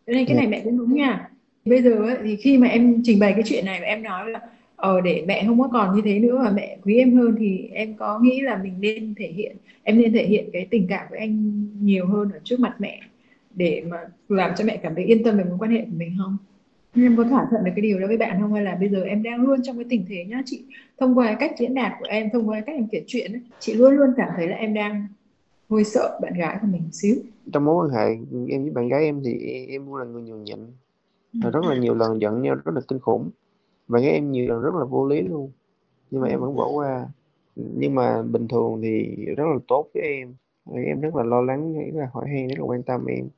Cho 0.07 0.13
nên 0.13 0.27
cái 0.27 0.37
này 0.37 0.47
mẹ 0.47 0.61
cũng 0.65 0.79
đúng 0.79 0.95
nha. 0.95 1.31
Bây 1.65 1.83
giờ 1.83 1.91
ấy, 1.91 2.17
thì 2.25 2.37
khi 2.37 2.59
mà 2.59 2.67
em 2.67 3.01
trình 3.05 3.19
bày 3.19 3.33
cái 3.33 3.43
chuyện 3.47 3.65
này 3.65 3.81
và 3.81 3.87
em 3.87 4.03
nói 4.03 4.31
là 4.31 4.41
ờ 4.85 5.01
để 5.01 5.25
mẹ 5.27 5.45
không 5.47 5.61
có 5.61 5.69
còn 5.73 5.97
như 5.97 6.03
thế 6.05 6.19
nữa 6.19 6.41
và 6.45 6.51
mẹ 6.51 6.79
quý 6.83 6.97
em 6.97 7.17
hơn 7.17 7.37
thì 7.39 7.69
em 7.73 7.95
có 7.95 8.19
nghĩ 8.19 8.41
là 8.41 8.61
mình 8.63 8.75
nên 8.81 9.15
thể 9.15 9.27
hiện, 9.27 9.57
em 9.83 9.99
nên 9.99 10.13
thể 10.13 10.27
hiện 10.27 10.49
cái 10.53 10.67
tình 10.71 10.87
cảm 10.89 11.07
với 11.11 11.19
anh 11.19 11.67
nhiều 11.81 12.07
hơn 12.07 12.31
ở 12.33 12.39
trước 12.45 12.61
mặt 12.61 12.77
mẹ 12.79 13.01
để 13.55 13.85
mà 13.89 13.97
làm 14.29 14.51
cho 14.57 14.65
mẹ 14.65 14.77
cảm 14.77 14.95
thấy 14.95 15.05
yên 15.05 15.25
tâm 15.25 15.37
về 15.37 15.45
mối 15.45 15.57
quan 15.59 15.71
hệ 15.71 15.81
của 15.81 15.97
mình 15.97 16.17
không? 16.19 16.37
Em 16.97 17.17
có 17.17 17.25
thỏa 17.25 17.47
thuận 17.51 17.65
được 17.65 17.73
cái 17.77 17.83
điều 17.83 18.01
đó 18.01 18.07
với 18.07 18.17
bạn 18.17 18.41
không? 18.41 18.53
Hay 18.53 18.65
là 18.65 18.77
bây 18.81 18.89
giờ 18.89 19.03
em 19.05 19.23
đang 19.23 19.43
luôn 19.43 19.63
trong 19.63 19.77
cái 19.77 19.87
tình 19.89 20.05
thế 20.09 20.25
nhá, 20.25 20.43
chị 20.47 20.65
thông 20.99 21.19
qua 21.19 21.37
cách 21.41 21.53
diễn 21.59 21.75
đạt 21.75 21.93
của 22.01 22.07
em, 22.09 22.31
thông 22.33 22.49
qua 22.49 22.61
cách 22.61 22.77
em 22.77 22.87
kể 22.93 23.05
chuyện 23.07 23.43
chị 23.59 23.75
luôn 23.75 23.95
luôn 23.95 24.11
cảm 24.17 24.29
thấy 24.37 24.49
là 24.49 24.57
em 24.57 24.75
đang 24.75 25.07
hơi 25.71 25.85
sợ 25.85 26.19
bạn 26.23 26.35
gái 26.35 26.59
của 26.61 26.67
mình 26.67 26.83
một 26.83 26.93
xíu. 26.93 27.17
Trong 27.53 27.65
mối 27.65 27.87
quan 27.87 27.91
hệ 27.97 28.07
em 28.49 28.63
với 28.63 28.71
bạn 28.71 28.89
gái 28.89 29.05
em 29.05 29.23
thì 29.25 29.67
em 29.69 29.87
luôn 29.87 29.97
là 29.97 30.05
người 30.05 30.23
nhường 30.23 30.45
nhịn. 30.45 30.59
Và 31.33 31.51
rất 31.51 31.65
là 31.65 31.77
nhiều 31.77 31.95
lần 31.95 32.21
giận 32.21 32.43
nhau, 32.43 32.55
rất 32.65 32.73
là 32.75 32.81
kinh 32.89 32.99
khủng 32.99 33.31
và 33.89 34.01
cái 34.01 34.11
em 34.11 34.33
nhiều 34.33 34.49
lần 34.49 34.63
rất 34.63 34.75
là 34.75 34.85
vô 34.85 35.07
lý 35.07 35.21
luôn. 35.21 35.51
Nhưng 36.11 36.23
mà 36.23 36.29
em 36.29 36.41
vẫn 36.41 36.57
bỏ 36.57 36.69
qua. 36.69 37.07
Nhưng 37.57 37.95
mà 37.95 38.23
bình 38.23 38.49
thường 38.49 38.81
thì 38.83 39.17
rất 39.37 39.45
là 39.45 39.59
tốt 39.69 39.87
với 39.95 40.03
em. 40.03 40.35
Em 40.75 41.01
rất 41.01 41.17
là 41.17 41.23
lo 41.23 41.41
lắng 41.41 41.75
rất 41.75 42.01
là 42.01 42.09
hỏi 42.13 42.29
han 42.29 42.49
rất 42.49 42.59
là 42.59 42.65
quan 42.65 42.83
tâm 42.83 43.07
em. 43.07 43.29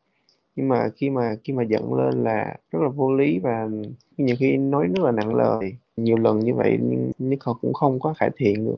Nhưng 0.56 0.68
mà 0.68 0.88
khi 0.96 1.10
mà 1.10 1.36
khi 1.44 1.52
mà 1.52 1.62
giận 1.62 1.94
lên 1.94 2.24
là 2.24 2.56
rất 2.70 2.78
là 2.82 2.88
vô 2.88 3.14
lý 3.14 3.38
và 3.38 3.68
nhiều 4.16 4.36
khi 4.38 4.56
nói 4.56 4.86
rất 4.86 5.04
là 5.04 5.12
nặng 5.12 5.34
lời. 5.34 5.76
Nhiều 5.96 6.16
lần 6.16 6.38
như 6.38 6.54
vậy 6.54 6.78
nhưng, 6.82 7.10
nhưng 7.18 7.38
họ 7.42 7.58
cũng 7.60 7.72
không 7.72 8.00
có 8.00 8.14
cải 8.18 8.30
thiện 8.36 8.64
được. 8.64 8.76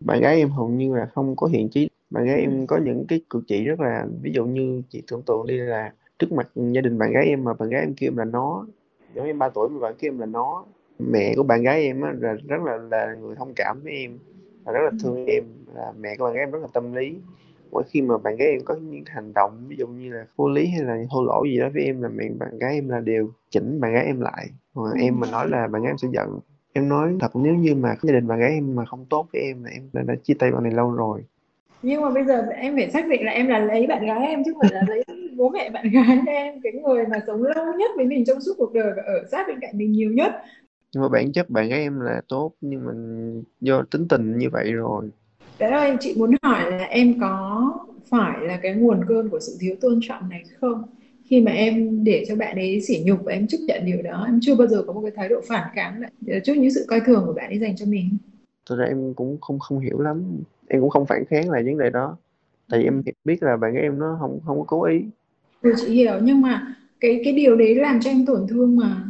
Bạn 0.00 0.20
gái 0.20 0.36
em 0.36 0.50
hầu 0.50 0.68
như 0.68 0.94
là 0.94 1.06
không 1.06 1.36
có 1.36 1.48
thiện 1.52 1.68
chí. 1.68 1.88
Bạn 2.10 2.24
gái 2.24 2.40
em 2.40 2.66
có 2.66 2.78
những 2.84 3.04
cái 3.08 3.20
cử 3.30 3.42
chỉ 3.46 3.64
rất 3.64 3.80
là 3.80 4.06
ví 4.22 4.32
dụ 4.34 4.44
như 4.44 4.82
chị 4.90 5.02
tưởng 5.10 5.22
tượng 5.22 5.46
đi 5.46 5.56
là 5.56 5.92
trước 6.18 6.32
mặt 6.32 6.48
gia 6.54 6.80
đình 6.80 6.98
bạn 6.98 7.12
gái 7.12 7.26
em 7.26 7.44
mà 7.44 7.54
bạn 7.54 7.68
gái 7.68 7.80
em 7.80 7.94
kêu 7.94 8.10
em 8.10 8.16
là 8.16 8.24
nó. 8.24 8.66
Giống 9.14 9.26
em 9.26 9.38
ba 9.38 9.48
tuổi 9.48 9.68
mà 9.68 9.80
bạn 9.80 9.94
kêu 9.98 10.12
em 10.12 10.18
là 10.18 10.26
nó 10.26 10.64
mẹ 10.98 11.34
của 11.36 11.42
bạn 11.42 11.62
gái 11.62 11.82
em 11.82 12.00
á 12.00 12.12
là 12.20 12.36
rất 12.48 12.62
là 12.62 12.78
là 12.90 13.14
người 13.20 13.36
thông 13.36 13.52
cảm 13.56 13.80
với 13.84 13.92
em 13.92 14.18
và 14.64 14.72
rất 14.72 14.80
là 14.84 14.90
thương 15.02 15.26
em 15.26 15.44
là 15.74 15.92
mẹ 16.00 16.16
của 16.16 16.24
bạn 16.24 16.34
gái 16.34 16.42
em 16.42 16.50
rất 16.50 16.58
là 16.62 16.68
tâm 16.72 16.92
lý. 16.92 17.16
Mỗi 17.72 17.82
khi 17.90 18.02
mà 18.02 18.18
bạn 18.18 18.36
gái 18.36 18.48
em 18.48 18.60
có 18.64 18.74
những 18.74 19.04
hành 19.06 19.32
động 19.34 19.64
ví 19.68 19.76
dụ 19.78 19.86
như 19.86 20.12
là 20.12 20.26
vô 20.36 20.48
lý 20.48 20.66
hay 20.66 20.82
là 20.82 20.96
thô 21.10 21.24
lỗ 21.24 21.44
gì 21.44 21.58
đó 21.58 21.68
với 21.74 21.82
em 21.82 22.02
là 22.02 22.08
mẹ 22.08 22.24
bạn 22.38 22.58
gái 22.58 22.74
em 22.74 22.88
là 22.88 23.00
đều 23.00 23.30
chỉnh 23.50 23.80
bạn 23.80 23.92
gái 23.92 24.04
em 24.04 24.20
lại. 24.20 24.46
Mà 24.74 24.90
em 25.00 25.20
mà 25.20 25.30
nói 25.30 25.48
là 25.48 25.66
bạn 25.66 25.82
gái 25.82 25.90
em 25.90 25.98
sẽ 25.98 26.08
giận 26.12 26.40
em 26.72 26.88
nói 26.88 27.16
thật 27.20 27.36
nếu 27.36 27.54
như 27.54 27.74
mà 27.74 27.96
gia 28.02 28.12
đình 28.12 28.28
bạn 28.28 28.38
gái 28.38 28.50
em 28.50 28.76
mà 28.76 28.84
không 28.84 29.04
tốt 29.10 29.26
với 29.32 29.42
em 29.42 29.64
là 29.64 29.70
em 29.70 29.82
đã, 29.92 30.02
đã 30.02 30.14
chia 30.22 30.34
tay 30.34 30.52
bạn 30.52 30.62
này 30.62 30.72
lâu 30.72 30.90
rồi. 30.90 31.24
Nhưng 31.82 32.02
mà 32.02 32.10
bây 32.10 32.24
giờ 32.24 32.42
em 32.56 32.74
phải 32.76 32.90
xác 32.90 33.08
định 33.08 33.24
là 33.24 33.32
em 33.32 33.48
là 33.48 33.58
lấy 33.58 33.86
bạn 33.86 34.06
gái 34.06 34.26
em 34.26 34.44
chứ 34.44 34.52
không 34.52 34.60
phải 34.60 34.72
là 34.72 34.84
lấy 34.88 35.04
bố 35.36 35.48
mẹ 35.48 35.70
bạn 35.70 35.90
gái 35.92 36.18
em 36.26 36.60
cái 36.62 36.72
người 36.72 37.06
mà 37.06 37.18
sống 37.26 37.42
lâu 37.42 37.64
nhất 37.78 37.90
với 37.96 38.06
mình 38.06 38.24
trong 38.24 38.40
suốt 38.40 38.52
cuộc 38.58 38.72
đời 38.74 38.92
và 38.96 39.02
ở 39.02 39.24
sát 39.30 39.48
bên 39.48 39.60
cạnh 39.60 39.78
mình 39.78 39.92
nhiều 39.92 40.10
nhất 40.10 40.32
nhưng 40.94 41.02
mà 41.02 41.08
bản 41.08 41.32
chất 41.32 41.50
bạn 41.50 41.68
gái 41.68 41.80
em 41.80 42.00
là 42.00 42.20
tốt 42.28 42.52
nhưng 42.60 42.84
mà 42.86 42.92
do 43.60 43.82
tính 43.90 44.08
tình 44.08 44.38
như 44.38 44.48
vậy 44.52 44.72
rồi 44.72 45.10
Thế 45.58 45.66
ơi, 45.66 45.96
chị 46.00 46.14
muốn 46.16 46.30
hỏi 46.42 46.70
là 46.70 46.84
em 46.84 47.20
có 47.20 47.72
phải 48.10 48.38
là 48.46 48.58
cái 48.62 48.74
nguồn 48.74 49.00
cơn 49.08 49.28
của 49.30 49.40
sự 49.40 49.56
thiếu 49.60 49.74
tôn 49.80 50.00
trọng 50.02 50.28
này 50.28 50.42
không? 50.60 50.82
Khi 51.24 51.40
mà 51.40 51.52
em 51.52 52.04
để 52.04 52.24
cho 52.28 52.36
bạn 52.36 52.56
ấy 52.56 52.80
sỉ 52.80 53.02
nhục 53.06 53.18
và 53.24 53.32
em 53.32 53.46
chấp 53.46 53.58
nhận 53.66 53.86
điều 53.86 54.02
đó, 54.02 54.24
em 54.26 54.38
chưa 54.42 54.54
bao 54.54 54.66
giờ 54.66 54.82
có 54.86 54.92
một 54.92 55.00
cái 55.02 55.12
thái 55.16 55.28
độ 55.28 55.40
phản 55.48 55.68
kháng 55.74 56.00
lại 56.00 56.40
trước 56.44 56.54
những 56.56 56.70
sự 56.74 56.84
coi 56.88 57.00
thường 57.06 57.22
của 57.26 57.32
bạn 57.32 57.50
ấy 57.50 57.58
dành 57.58 57.76
cho 57.76 57.86
mình. 57.86 58.18
Thực 58.70 58.76
ra 58.78 58.84
em 58.84 59.14
cũng 59.14 59.38
không 59.40 59.58
không 59.58 59.78
hiểu 59.78 60.00
lắm, 60.00 60.42
em 60.68 60.80
cũng 60.80 60.90
không 60.90 61.06
phản 61.06 61.24
kháng 61.30 61.50
lại 61.50 61.62
vấn 61.64 61.78
đề 61.78 61.90
đó. 61.90 62.16
Tại 62.70 62.80
vì 62.80 62.86
em 62.86 63.02
biết 63.24 63.42
là 63.42 63.56
bạn 63.56 63.74
gái 63.74 63.82
em 63.82 63.98
nó 63.98 64.16
không 64.20 64.40
không 64.46 64.58
có 64.58 64.64
cố 64.68 64.84
ý. 64.84 65.00
Ừ, 65.62 65.72
chị 65.80 65.86
hiểu 65.94 66.12
nhưng 66.22 66.40
mà 66.40 66.74
cái 67.00 67.20
cái 67.24 67.32
điều 67.32 67.56
đấy 67.56 67.74
làm 67.74 68.00
cho 68.00 68.10
em 68.10 68.26
tổn 68.26 68.46
thương 68.48 68.76
mà 68.76 69.04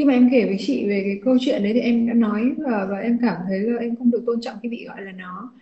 khi 0.00 0.04
mà 0.04 0.12
em 0.12 0.28
kể 0.30 0.44
với 0.44 0.56
chị 0.58 0.88
về 0.88 1.02
cái 1.04 1.20
câu 1.24 1.36
chuyện 1.40 1.62
đấy 1.62 1.72
thì 1.72 1.80
em 1.80 2.06
đã 2.06 2.14
nói 2.14 2.52
và, 2.56 2.86
và 2.90 2.98
em 2.98 3.18
cảm 3.22 3.36
thấy 3.48 3.60
là 3.60 3.80
em 3.80 3.96
không 3.96 4.10
được 4.10 4.22
tôn 4.26 4.40
trọng 4.40 4.56
cái 4.62 4.70
bị 4.70 4.86
gọi 4.86 5.02
là 5.02 5.12
nó. 5.12 5.52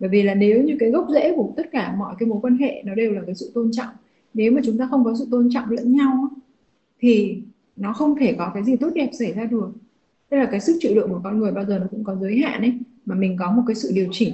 Bởi 0.00 0.08
vì 0.08 0.22
là 0.22 0.34
nếu 0.34 0.62
như 0.62 0.76
cái 0.80 0.90
gốc 0.90 1.06
rễ 1.14 1.32
của 1.36 1.52
tất 1.56 1.70
cả 1.72 1.94
mọi 1.98 2.14
cái 2.18 2.28
mối 2.28 2.38
quan 2.42 2.56
hệ 2.56 2.82
nó 2.86 2.94
đều 2.94 3.12
là 3.12 3.22
cái 3.26 3.34
sự 3.34 3.50
tôn 3.54 3.70
trọng 3.72 3.94
nếu 4.34 4.52
mà 4.52 4.60
chúng 4.64 4.78
ta 4.78 4.88
không 4.90 5.04
có 5.04 5.14
sự 5.18 5.26
tôn 5.30 5.48
trọng 5.54 5.70
lẫn 5.70 5.96
nhau 5.96 6.28
thì 7.00 7.42
nó 7.76 7.92
không 7.92 8.16
thể 8.18 8.34
có 8.38 8.50
cái 8.54 8.64
gì 8.64 8.76
tốt 8.76 8.90
đẹp 8.94 9.08
xảy 9.12 9.32
ra 9.32 9.44
được. 9.44 9.72
Tức 10.28 10.36
là 10.36 10.48
cái 10.50 10.60
sức 10.60 10.76
chịu 10.80 10.94
đựng 10.94 11.08
của 11.08 11.20
con 11.24 11.38
người 11.38 11.52
bao 11.52 11.64
giờ 11.64 11.78
nó 11.78 11.86
cũng 11.90 12.04
có 12.04 12.14
giới 12.14 12.38
hạn 12.38 12.60
ấy 12.60 12.78
mà 13.06 13.14
mình 13.14 13.36
có 13.38 13.50
một 13.52 13.62
cái 13.66 13.74
sự 13.74 13.90
điều 13.94 14.08
chỉnh 14.12 14.32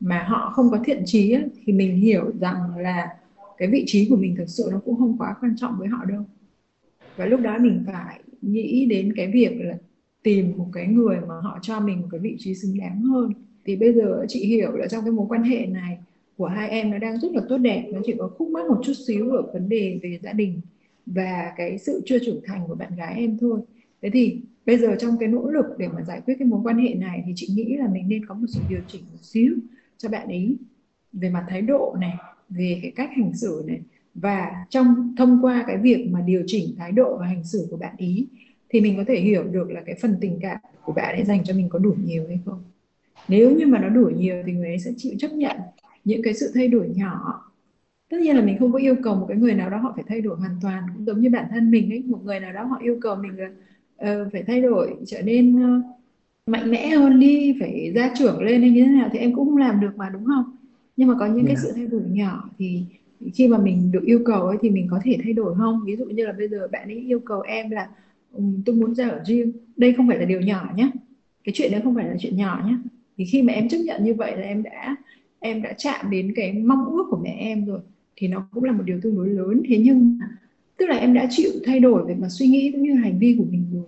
mà 0.00 0.24
họ 0.28 0.52
không 0.54 0.70
có 0.70 0.78
thiện 0.84 1.02
trí 1.06 1.32
ấy, 1.32 1.44
thì 1.64 1.72
mình 1.72 1.96
hiểu 1.96 2.32
rằng 2.40 2.76
là 2.76 3.08
cái 3.58 3.68
vị 3.68 3.84
trí 3.86 4.06
của 4.10 4.16
mình 4.16 4.36
thực 4.36 4.48
sự 4.48 4.68
nó 4.72 4.80
cũng 4.84 4.96
không 4.96 5.18
quá 5.18 5.34
quan 5.40 5.56
trọng 5.56 5.76
với 5.78 5.88
họ 5.88 6.04
đâu. 6.04 6.24
Và 7.16 7.26
lúc 7.26 7.40
đó 7.40 7.58
mình 7.58 7.84
phải 7.86 8.20
nghĩ 8.42 8.86
đến 8.86 9.12
cái 9.16 9.30
việc 9.32 9.60
là 9.60 9.78
tìm 10.22 10.52
một 10.56 10.66
cái 10.72 10.86
người 10.86 11.16
mà 11.28 11.34
họ 11.42 11.58
cho 11.62 11.80
mình 11.80 12.00
một 12.00 12.08
cái 12.10 12.20
vị 12.20 12.36
trí 12.38 12.54
xứng 12.54 12.78
đáng 12.78 13.02
hơn. 13.02 13.32
Thì 13.64 13.76
bây 13.76 13.92
giờ 13.92 14.24
chị 14.28 14.46
hiểu 14.46 14.72
là 14.72 14.86
trong 14.88 15.04
cái 15.04 15.12
mối 15.12 15.26
quan 15.28 15.42
hệ 15.42 15.66
này 15.66 15.98
của 16.36 16.46
hai 16.46 16.68
em 16.68 16.90
nó 16.90 16.98
đang 16.98 17.20
rất 17.20 17.32
là 17.32 17.42
tốt 17.48 17.58
đẹp, 17.58 17.90
nó 17.92 18.00
chỉ 18.04 18.14
có 18.18 18.28
khúc 18.28 18.48
mắc 18.50 18.66
một 18.68 18.80
chút 18.84 18.92
xíu 19.06 19.30
ở 19.30 19.42
vấn 19.52 19.68
đề 19.68 20.00
về 20.02 20.18
gia 20.22 20.32
đình 20.32 20.60
và 21.06 21.52
cái 21.56 21.78
sự 21.78 22.02
chưa 22.04 22.18
trưởng 22.18 22.40
thành 22.44 22.64
của 22.68 22.74
bạn 22.74 22.96
gái 22.96 23.14
em 23.16 23.38
thôi. 23.40 23.60
Thế 24.02 24.10
thì 24.12 24.40
bây 24.66 24.78
giờ 24.78 24.96
trong 24.98 25.16
cái 25.20 25.28
nỗ 25.28 25.50
lực 25.50 25.66
để 25.78 25.88
mà 25.88 26.02
giải 26.02 26.20
quyết 26.26 26.34
cái 26.38 26.48
mối 26.48 26.60
quan 26.64 26.78
hệ 26.78 26.94
này 26.94 27.22
thì 27.26 27.32
chị 27.36 27.48
nghĩ 27.54 27.76
là 27.76 27.88
mình 27.92 28.08
nên 28.08 28.26
có 28.26 28.34
một 28.34 28.46
sự 28.48 28.60
điều 28.68 28.80
chỉnh 28.88 29.02
một 29.12 29.18
xíu 29.22 29.54
cho 29.98 30.08
bạn 30.08 30.28
ấy 30.28 30.56
về 31.12 31.30
mặt 31.30 31.46
thái 31.48 31.62
độ 31.62 31.96
này, 32.00 32.14
về 32.48 32.78
cái 32.82 32.92
cách 32.96 33.10
hành 33.16 33.34
xử 33.34 33.64
này 33.66 33.80
và 34.14 34.64
trong 34.70 35.14
thông 35.16 35.44
qua 35.44 35.64
cái 35.66 35.78
việc 35.78 36.08
mà 36.10 36.20
điều 36.20 36.42
chỉnh 36.46 36.74
thái 36.78 36.92
độ 36.92 37.16
và 37.16 37.26
hành 37.26 37.44
xử 37.44 37.66
của 37.70 37.76
bạn 37.76 37.94
ý 37.98 38.26
thì 38.68 38.80
mình 38.80 38.96
có 38.96 39.04
thể 39.08 39.20
hiểu 39.20 39.44
được 39.44 39.70
là 39.70 39.80
cái 39.86 39.94
phần 40.02 40.16
tình 40.20 40.38
cảm 40.42 40.58
của 40.84 40.92
bạn 40.92 41.14
ấy 41.14 41.24
dành 41.24 41.44
cho 41.44 41.54
mình 41.54 41.68
có 41.68 41.78
đủ 41.78 41.94
nhiều 42.04 42.24
hay 42.28 42.40
không. 42.44 42.62
Nếu 43.28 43.56
như 43.56 43.66
mà 43.66 43.78
nó 43.78 43.88
đủ 43.88 44.10
nhiều 44.16 44.42
thì 44.46 44.52
người 44.52 44.68
ấy 44.68 44.78
sẽ 44.78 44.90
chịu 44.96 45.12
chấp 45.18 45.32
nhận 45.32 45.56
những 46.04 46.22
cái 46.22 46.34
sự 46.34 46.50
thay 46.54 46.68
đổi 46.68 46.88
nhỏ. 46.94 47.44
Tất 48.10 48.20
nhiên 48.20 48.36
là 48.36 48.42
mình 48.42 48.58
không 48.58 48.72
có 48.72 48.78
yêu 48.78 48.96
cầu 49.02 49.14
một 49.14 49.26
cái 49.28 49.36
người 49.36 49.54
nào 49.54 49.70
đó 49.70 49.76
họ 49.76 49.92
phải 49.94 50.04
thay 50.08 50.20
đổi 50.20 50.36
hoàn 50.36 50.56
toàn 50.62 50.82
cũng 50.94 51.04
giống 51.04 51.20
như 51.20 51.30
bản 51.30 51.44
thân 51.50 51.70
mình 51.70 51.90
ấy. 51.90 52.02
Một 52.06 52.24
người 52.24 52.40
nào 52.40 52.52
đó 52.52 52.64
họ 52.64 52.78
yêu 52.82 52.98
cầu 53.00 53.16
mình 53.16 53.32
là 53.36 53.50
uh, 54.12 54.32
phải 54.32 54.42
thay 54.42 54.60
đổi 54.60 54.96
trở 55.06 55.22
nên 55.22 55.76
uh, 55.78 55.84
mạnh 56.46 56.70
mẽ 56.70 56.88
hơn 56.88 57.20
đi 57.20 57.56
phải 57.60 57.92
ra 57.94 58.10
trưởng 58.18 58.42
lên 58.42 58.60
hay 58.60 58.70
như 58.70 58.84
thế 58.84 58.90
nào 58.90 59.08
thì 59.12 59.18
em 59.18 59.34
cũng 59.34 59.48
không 59.48 59.56
làm 59.56 59.80
được 59.80 59.96
mà 59.96 60.08
đúng 60.08 60.24
không? 60.24 60.56
Nhưng 60.96 61.08
mà 61.08 61.14
có 61.18 61.26
những 61.26 61.46
cái 61.46 61.56
dạ. 61.56 61.62
sự 61.62 61.72
thay 61.76 61.86
đổi 61.86 62.02
nhỏ 62.06 62.50
thì 62.58 62.82
khi 63.34 63.48
mà 63.48 63.58
mình 63.58 63.92
được 63.92 64.02
yêu 64.04 64.20
cầu 64.24 64.42
ấy 64.42 64.58
thì 64.62 64.70
mình 64.70 64.86
có 64.90 65.00
thể 65.04 65.16
thay 65.24 65.32
đổi 65.32 65.54
không? 65.54 65.80
Ví 65.86 65.96
dụ 65.96 66.04
như 66.04 66.26
là 66.26 66.32
bây 66.32 66.48
giờ 66.48 66.68
bạn 66.72 66.88
ấy 66.88 66.96
yêu 66.96 67.20
cầu 67.20 67.40
em 67.40 67.70
là 67.70 67.88
um, 68.32 68.62
tôi 68.66 68.76
muốn 68.76 68.94
ra 68.94 69.08
ở 69.08 69.22
riêng 69.26 69.52
đây 69.76 69.92
không 69.92 70.08
phải 70.08 70.18
là 70.18 70.24
điều 70.24 70.40
nhỏ 70.40 70.72
nhé 70.76 70.90
cái 71.44 71.52
chuyện 71.56 71.72
đấy 71.72 71.80
không 71.84 71.94
phải 71.94 72.08
là 72.08 72.16
chuyện 72.20 72.36
nhỏ 72.36 72.62
nhé 72.66 72.76
thì 73.16 73.24
khi 73.24 73.42
mà 73.42 73.52
em 73.52 73.68
chấp 73.68 73.78
nhận 73.78 74.04
như 74.04 74.14
vậy 74.14 74.36
là 74.36 74.42
em 74.42 74.62
đã 74.62 74.96
em 75.38 75.62
đã 75.62 75.72
chạm 75.78 76.10
đến 76.10 76.32
cái 76.36 76.52
mong 76.52 76.84
ước 76.84 77.04
của 77.10 77.20
mẹ 77.24 77.36
em 77.40 77.66
rồi 77.66 77.80
thì 78.16 78.28
nó 78.28 78.48
cũng 78.52 78.64
là 78.64 78.72
một 78.72 78.82
điều 78.86 79.00
tương 79.02 79.16
đối 79.16 79.28
lớn. 79.28 79.62
Thế 79.68 79.78
nhưng 79.78 80.18
tức 80.76 80.86
là 80.86 80.96
em 80.96 81.14
đã 81.14 81.26
chịu 81.30 81.50
thay 81.64 81.80
đổi 81.80 82.04
về 82.08 82.14
mặt 82.14 82.28
suy 82.28 82.46
nghĩ 82.46 82.70
cũng 82.72 82.82
như 82.82 82.94
hành 82.94 83.18
vi 83.18 83.34
của 83.38 83.44
mình 83.50 83.64
rồi 83.72 83.84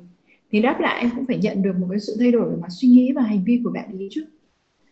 thì 0.50 0.62
đáp 0.62 0.80
lại 0.80 1.00
em 1.00 1.10
cũng 1.16 1.26
phải 1.26 1.38
nhận 1.38 1.62
được 1.62 1.76
một 1.78 1.86
cái 1.90 2.00
sự 2.00 2.16
thay 2.18 2.32
đổi 2.32 2.50
về 2.50 2.56
mặt 2.60 2.68
suy 2.70 2.88
nghĩ 2.88 3.12
và 3.12 3.22
hành 3.22 3.44
vi 3.44 3.60
của 3.64 3.70
bạn 3.70 3.98
ấy 3.98 4.08
chứ. 4.10 4.24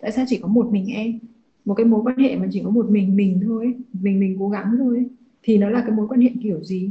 Tại 0.01 0.13
sao 0.13 0.25
chỉ 0.29 0.39
có 0.43 0.49
một 0.49 0.69
mình 0.73 0.87
em? 0.87 1.19
Một 1.65 1.75
cái 1.75 1.87
mối 1.87 2.01
quan 2.05 2.19
hệ 2.19 2.37
mà 2.37 2.49
chỉ 2.53 2.61
có 2.65 2.71
một 2.71 2.91
mình 2.91 3.17
mình 3.17 3.41
thôi, 3.45 3.75
mình 3.93 4.21
mình 4.21 4.37
cố 4.39 4.49
gắng 4.49 4.75
thôi, 4.79 5.07
thì 5.43 5.59
nó 5.59 5.71
là 5.71 5.81
cái 5.87 5.97
mối 5.97 6.09
quan 6.09 6.21
hệ 6.21 6.31
kiểu 6.43 6.65
gì? 6.65 6.91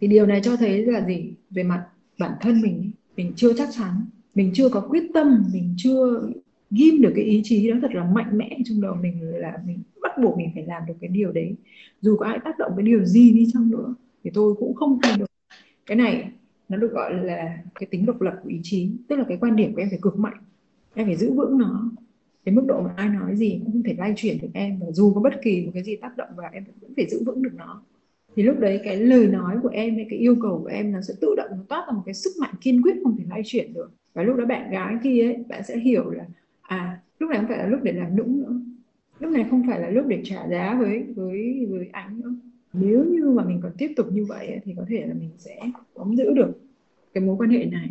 Thì 0.00 0.08
điều 0.08 0.26
này 0.26 0.40
cho 0.44 0.56
thấy 0.56 0.86
là 0.86 1.06
gì? 1.06 1.32
Về 1.50 1.62
mặt 1.62 1.86
bản 2.18 2.32
thân 2.40 2.60
mình 2.60 2.90
mình 3.16 3.32
chưa 3.36 3.52
chắc 3.52 3.68
chắn, 3.72 4.04
mình 4.34 4.50
chưa 4.54 4.68
có 4.68 4.80
quyết 4.80 5.02
tâm, 5.14 5.44
mình 5.52 5.74
chưa 5.76 6.28
ghim 6.70 7.02
được 7.02 7.12
cái 7.16 7.24
ý 7.24 7.40
chí 7.44 7.70
đó 7.70 7.76
thật 7.82 7.90
là 7.94 8.10
mạnh 8.14 8.38
mẽ 8.38 8.58
trong 8.64 8.80
đầu 8.80 8.94
mình 9.02 9.14
là 9.22 9.58
mình 9.66 9.78
bắt 10.02 10.12
buộc 10.22 10.36
mình 10.36 10.50
phải 10.54 10.66
làm 10.66 10.82
được 10.86 10.94
cái 11.00 11.08
điều 11.08 11.32
đấy. 11.32 11.54
Dù 12.00 12.16
có 12.16 12.26
ai 12.26 12.38
tác 12.44 12.58
động 12.58 12.72
cái 12.76 12.86
điều 12.86 13.04
gì 13.04 13.32
đi 13.32 13.46
chăng 13.52 13.70
nữa, 13.70 13.94
thì 14.24 14.30
tôi 14.34 14.54
cũng 14.54 14.74
không 14.74 14.98
thay 15.02 15.18
đổi. 15.18 15.28
Cái 15.86 15.96
này 15.96 16.30
nó 16.68 16.76
được 16.76 16.92
gọi 16.92 17.24
là 17.24 17.58
cái 17.74 17.86
tính 17.90 18.06
độc 18.06 18.20
lập 18.20 18.40
của 18.42 18.48
ý 18.48 18.60
chí, 18.62 18.90
tức 19.08 19.16
là 19.16 19.24
cái 19.28 19.38
quan 19.40 19.56
điểm 19.56 19.74
của 19.74 19.80
em 19.80 19.88
phải 19.90 19.98
cực 20.02 20.18
mạnh, 20.18 20.36
em 20.94 21.06
phải 21.06 21.16
giữ 21.16 21.32
vững 21.32 21.58
nó 21.58 21.90
cái 22.44 22.54
mức 22.54 22.62
độ 22.66 22.80
mà 22.82 22.90
ai 22.96 23.08
nói 23.08 23.36
gì 23.36 23.60
cũng 23.64 23.72
không 23.72 23.82
thể 23.82 23.94
lay 23.98 24.12
chuyển 24.16 24.38
được 24.42 24.48
em 24.54 24.78
và 24.80 24.86
dù 24.90 25.14
có 25.14 25.20
bất 25.20 25.42
kỳ 25.42 25.66
một 25.66 25.70
cái 25.74 25.82
gì 25.82 25.96
tác 25.96 26.16
động 26.16 26.28
vào 26.36 26.50
em 26.52 26.64
vẫn 26.80 26.92
phải 26.96 27.06
giữ 27.06 27.22
vững 27.26 27.42
được 27.42 27.54
nó. 27.54 27.82
Thì 28.36 28.42
lúc 28.42 28.58
đấy 28.58 28.80
cái 28.84 28.96
lời 28.96 29.26
nói 29.26 29.56
của 29.62 29.68
em 29.68 29.94
hay 29.94 30.06
cái 30.10 30.18
yêu 30.18 30.36
cầu 30.42 30.60
của 30.62 30.68
em 30.68 30.92
nó 30.92 31.00
sẽ 31.00 31.14
tự 31.20 31.34
động 31.36 31.50
nó 31.50 31.64
toát 31.68 31.84
ra 31.88 31.92
một 31.92 32.02
cái 32.06 32.14
sức 32.14 32.30
mạnh 32.40 32.54
kiên 32.60 32.82
quyết 32.82 32.94
không 33.04 33.16
thể 33.16 33.24
lay 33.30 33.42
chuyển 33.44 33.74
được. 33.74 33.90
Và 34.14 34.22
lúc 34.22 34.36
đó 34.36 34.46
bạn 34.46 34.70
gái 34.70 34.96
kia 35.02 35.24
ấy 35.24 35.44
bạn 35.48 35.62
sẽ 35.68 35.78
hiểu 35.78 36.10
là 36.10 36.24
à 36.62 37.00
lúc 37.18 37.30
này 37.30 37.38
không 37.38 37.48
phải 37.48 37.58
là 37.58 37.66
lúc 37.66 37.80
để 37.82 37.92
làm 37.92 38.16
nũng 38.16 38.40
nữa. 38.40 38.60
Lúc 39.20 39.32
này 39.32 39.46
không 39.50 39.62
phải 39.68 39.80
là 39.80 39.90
lúc 39.90 40.06
để 40.06 40.20
trả 40.24 40.48
giá 40.48 40.76
với 40.80 41.04
với 41.16 41.66
với 41.70 41.88
anh 41.92 42.20
nữa. 42.20 42.34
Nếu 42.72 43.04
như 43.04 43.30
mà 43.30 43.44
mình 43.44 43.60
còn 43.62 43.72
tiếp 43.78 43.92
tục 43.96 44.06
như 44.12 44.24
vậy 44.24 44.46
ấy, 44.46 44.60
thì 44.64 44.74
có 44.76 44.84
thể 44.88 45.06
là 45.06 45.14
mình 45.14 45.30
sẽ 45.38 45.60
không 45.94 46.16
giữ 46.16 46.32
được 46.34 46.60
cái 47.14 47.24
mối 47.24 47.36
quan 47.38 47.50
hệ 47.50 47.64
này. 47.64 47.90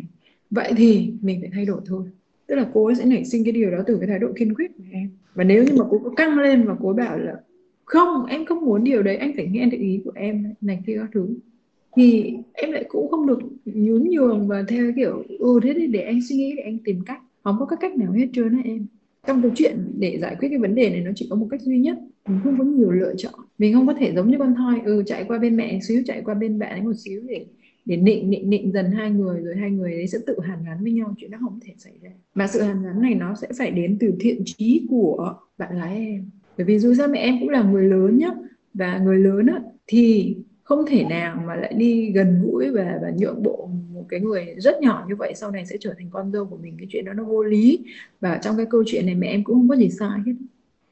Vậy 0.50 0.72
thì 0.76 1.12
mình 1.22 1.40
phải 1.40 1.50
thay 1.52 1.64
đổi 1.64 1.80
thôi 1.86 2.06
tức 2.52 2.56
là 2.56 2.66
cô 2.74 2.86
ấy 2.86 2.94
sẽ 2.94 3.04
nảy 3.04 3.24
sinh 3.24 3.44
cái 3.44 3.52
điều 3.52 3.70
đó 3.70 3.78
từ 3.86 3.96
cái 3.96 4.08
thái 4.08 4.18
độ 4.18 4.28
kiên 4.36 4.54
quyết 4.54 4.70
của 4.78 4.84
em. 4.92 5.10
Và 5.34 5.44
nếu 5.44 5.64
như 5.64 5.72
mà 5.78 5.84
cô 5.90 5.98
có 6.04 6.10
căng 6.10 6.38
lên 6.38 6.64
và 6.64 6.76
cô 6.80 6.88
ấy 6.88 6.94
bảo 6.94 7.18
là, 7.18 7.34
không, 7.84 8.26
em 8.26 8.44
không 8.44 8.64
muốn 8.64 8.84
điều 8.84 9.02
đấy, 9.02 9.16
anh 9.16 9.32
phải 9.36 9.48
nghe 9.52 9.66
được 9.66 9.78
ý 9.80 10.00
của 10.04 10.10
em 10.14 10.44
này 10.60 10.82
kia 10.86 10.96
các 10.98 11.08
thứ, 11.12 11.28
thì 11.96 12.34
em 12.52 12.72
lại 12.72 12.84
cũng 12.88 13.10
không 13.10 13.26
được 13.26 13.38
nhún 13.64 14.04
nhường 14.10 14.48
và 14.48 14.64
theo 14.68 14.92
kiểu 14.96 15.24
ừ 15.38 15.60
thế 15.62 15.74
thì 15.76 15.86
để 15.86 16.00
anh 16.00 16.20
suy 16.28 16.36
nghĩ, 16.36 16.54
để 16.56 16.62
anh 16.62 16.78
tìm 16.84 17.00
cách. 17.06 17.20
Không 17.44 17.56
có 17.58 17.66
các 17.66 17.78
cách 17.80 17.96
nào 17.96 18.12
hết 18.12 18.26
trơn 18.32 18.52
á 18.52 18.60
em. 18.64 18.86
Trong 19.26 19.42
cái 19.42 19.50
chuyện 19.54 19.76
để 19.98 20.18
giải 20.20 20.36
quyết 20.38 20.48
cái 20.48 20.58
vấn 20.58 20.74
đề 20.74 20.90
này, 20.90 21.00
nó 21.00 21.10
chỉ 21.14 21.26
có 21.30 21.36
một 21.36 21.46
cách 21.50 21.62
duy 21.62 21.78
nhất, 21.78 21.98
mình 22.28 22.38
không 22.44 22.58
có 22.58 22.64
nhiều 22.64 22.90
lựa 22.90 23.14
chọn. 23.16 23.34
Mình 23.58 23.74
không 23.74 23.86
có 23.86 23.94
thể 23.94 24.12
giống 24.14 24.30
như 24.30 24.38
con 24.38 24.54
thoi 24.54 24.80
ừ 24.84 25.02
chạy 25.06 25.24
qua 25.28 25.38
bên 25.38 25.56
mẹ 25.56 25.80
xíu, 25.82 26.02
chạy 26.06 26.22
qua 26.24 26.34
bên 26.34 26.58
bạn 26.58 26.70
ấy 26.70 26.80
một 26.80 26.96
xíu 27.04 27.20
để 27.26 27.46
để 27.84 27.96
nịnh 27.96 28.30
nịnh 28.30 28.50
nịnh 28.50 28.72
dần 28.72 28.90
hai 28.90 29.10
người 29.10 29.40
rồi 29.40 29.56
hai 29.56 29.70
người 29.70 29.90
đấy 29.90 30.06
sẽ 30.06 30.18
tự 30.26 30.40
hàn 30.40 30.64
gắn 30.66 30.82
với 30.82 30.92
nhau 30.92 31.14
chuyện 31.18 31.30
đó 31.30 31.38
không 31.40 31.60
thể 31.62 31.74
xảy 31.78 31.92
ra. 32.02 32.10
Mà 32.34 32.46
sự 32.46 32.60
hàn 32.60 32.82
gắn 32.82 33.02
này 33.02 33.14
nó 33.14 33.34
sẽ 33.34 33.48
phải 33.58 33.70
đến 33.70 33.96
từ 34.00 34.14
thiện 34.20 34.42
trí 34.44 34.86
của 34.90 35.34
bạn 35.58 35.76
gái 35.76 35.96
em. 35.96 36.30
Bởi 36.58 36.64
vì 36.64 36.78
dù 36.78 36.94
sao 36.94 37.08
mẹ 37.08 37.18
em 37.18 37.36
cũng 37.40 37.48
là 37.48 37.62
người 37.62 37.84
lớn 37.84 38.18
nhá 38.18 38.28
và 38.74 38.98
người 38.98 39.18
lớn 39.18 39.46
á, 39.46 39.60
thì 39.86 40.36
không 40.62 40.84
thể 40.88 41.04
nào 41.04 41.42
mà 41.46 41.54
lại 41.56 41.72
đi 41.76 42.12
gần 42.12 42.42
gũi 42.44 42.70
và 42.70 42.98
và 43.02 43.12
nhượng 43.18 43.42
bộ 43.42 43.70
một 43.92 44.04
cái 44.08 44.20
người 44.20 44.54
rất 44.58 44.80
nhỏ 44.80 45.04
như 45.08 45.16
vậy 45.16 45.32
sau 45.36 45.50
này 45.50 45.66
sẽ 45.66 45.76
trở 45.80 45.94
thành 45.98 46.08
con 46.10 46.32
dâu 46.32 46.46
của 46.46 46.56
mình. 46.56 46.74
Cái 46.78 46.86
chuyện 46.90 47.04
đó 47.04 47.12
nó 47.12 47.24
vô 47.24 47.42
lý 47.42 47.84
và 48.20 48.38
trong 48.42 48.56
cái 48.56 48.66
câu 48.70 48.82
chuyện 48.86 49.06
này 49.06 49.14
mẹ 49.14 49.26
em 49.26 49.44
cũng 49.44 49.56
không 49.56 49.68
có 49.68 49.76
gì 49.76 49.90
sai 49.90 50.20
hết. 50.26 50.32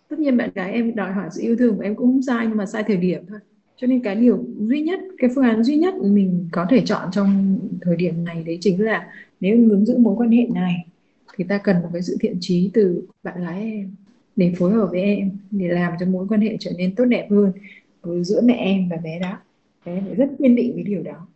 Tất 0.09 0.19
nhiên 0.19 0.37
bạn 0.37 0.51
gái 0.55 0.73
em 0.73 0.95
đòi 0.95 1.13
hỏi 1.13 1.29
sự 1.33 1.43
yêu 1.43 1.57
thương 1.57 1.77
của 1.77 1.83
em 1.83 1.97
cũng 1.97 2.07
không 2.07 2.23
sai 2.23 2.47
nhưng 2.47 2.57
mà 2.57 2.67
sai 2.67 2.85
thời 2.87 2.97
điểm 2.97 3.23
thôi 3.29 3.39
cho 3.81 3.87
nên 3.87 4.03
cái 4.03 4.15
điều 4.15 4.45
duy 4.59 4.83
nhất 4.83 5.01
cái 5.19 5.31
phương 5.35 5.45
án 5.45 5.63
duy 5.63 5.77
nhất 5.77 5.95
mình 6.03 6.49
có 6.53 6.67
thể 6.71 6.83
chọn 6.85 7.09
trong 7.13 7.59
thời 7.83 7.97
điểm 7.97 8.25
này 8.25 8.45
đấy 8.47 8.59
chính 8.61 8.85
là 8.85 9.13
nếu 9.41 9.57
muốn 9.57 9.87
giữ 9.87 9.99
mối 9.99 10.15
quan 10.17 10.31
hệ 10.31 10.47
này 10.55 10.87
thì 11.37 11.45
ta 11.45 11.59
cần 11.59 11.77
một 11.83 11.89
cái 11.93 12.03
sự 12.03 12.17
thiện 12.21 12.37
trí 12.41 12.71
từ 12.75 13.03
bạn 13.23 13.41
gái 13.41 13.63
em 13.63 13.95
để 14.37 14.55
phối 14.59 14.73
hợp 14.73 14.89
với 14.91 15.01
em 15.01 15.31
để 15.51 15.69
làm 15.69 15.93
cho 16.01 16.07
mối 16.07 16.27
quan 16.29 16.41
hệ 16.41 16.57
trở 16.61 16.71
nên 16.79 16.95
tốt 16.95 17.05
đẹp 17.05 17.29
hơn 17.31 17.53
giữa 18.23 18.41
mẹ 18.45 18.55
em 18.55 18.89
và 18.89 18.97
bé 18.97 19.19
đó. 19.19 19.39
Bé 19.87 20.03
phải 20.07 20.15
rất 20.15 20.31
kiên 20.39 20.57
định 20.57 20.75
với 20.75 20.83
điều 20.83 21.03
đó. 21.03 21.27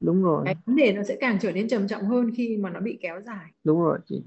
Đúng 0.00 0.22
rồi. 0.22 0.42
Cái 0.44 0.54
vấn 0.66 0.76
đề 0.76 0.92
nó 0.92 1.02
sẽ 1.02 1.16
càng 1.20 1.38
trở 1.40 1.52
nên 1.52 1.68
trầm 1.68 1.88
trọng 1.88 2.02
hơn 2.02 2.30
khi 2.36 2.56
mà 2.56 2.70
nó 2.70 2.80
bị 2.80 2.98
kéo 3.00 3.20
dài. 3.26 3.46
Đúng 3.64 3.80
rồi 3.80 3.98
chị. 4.08 4.22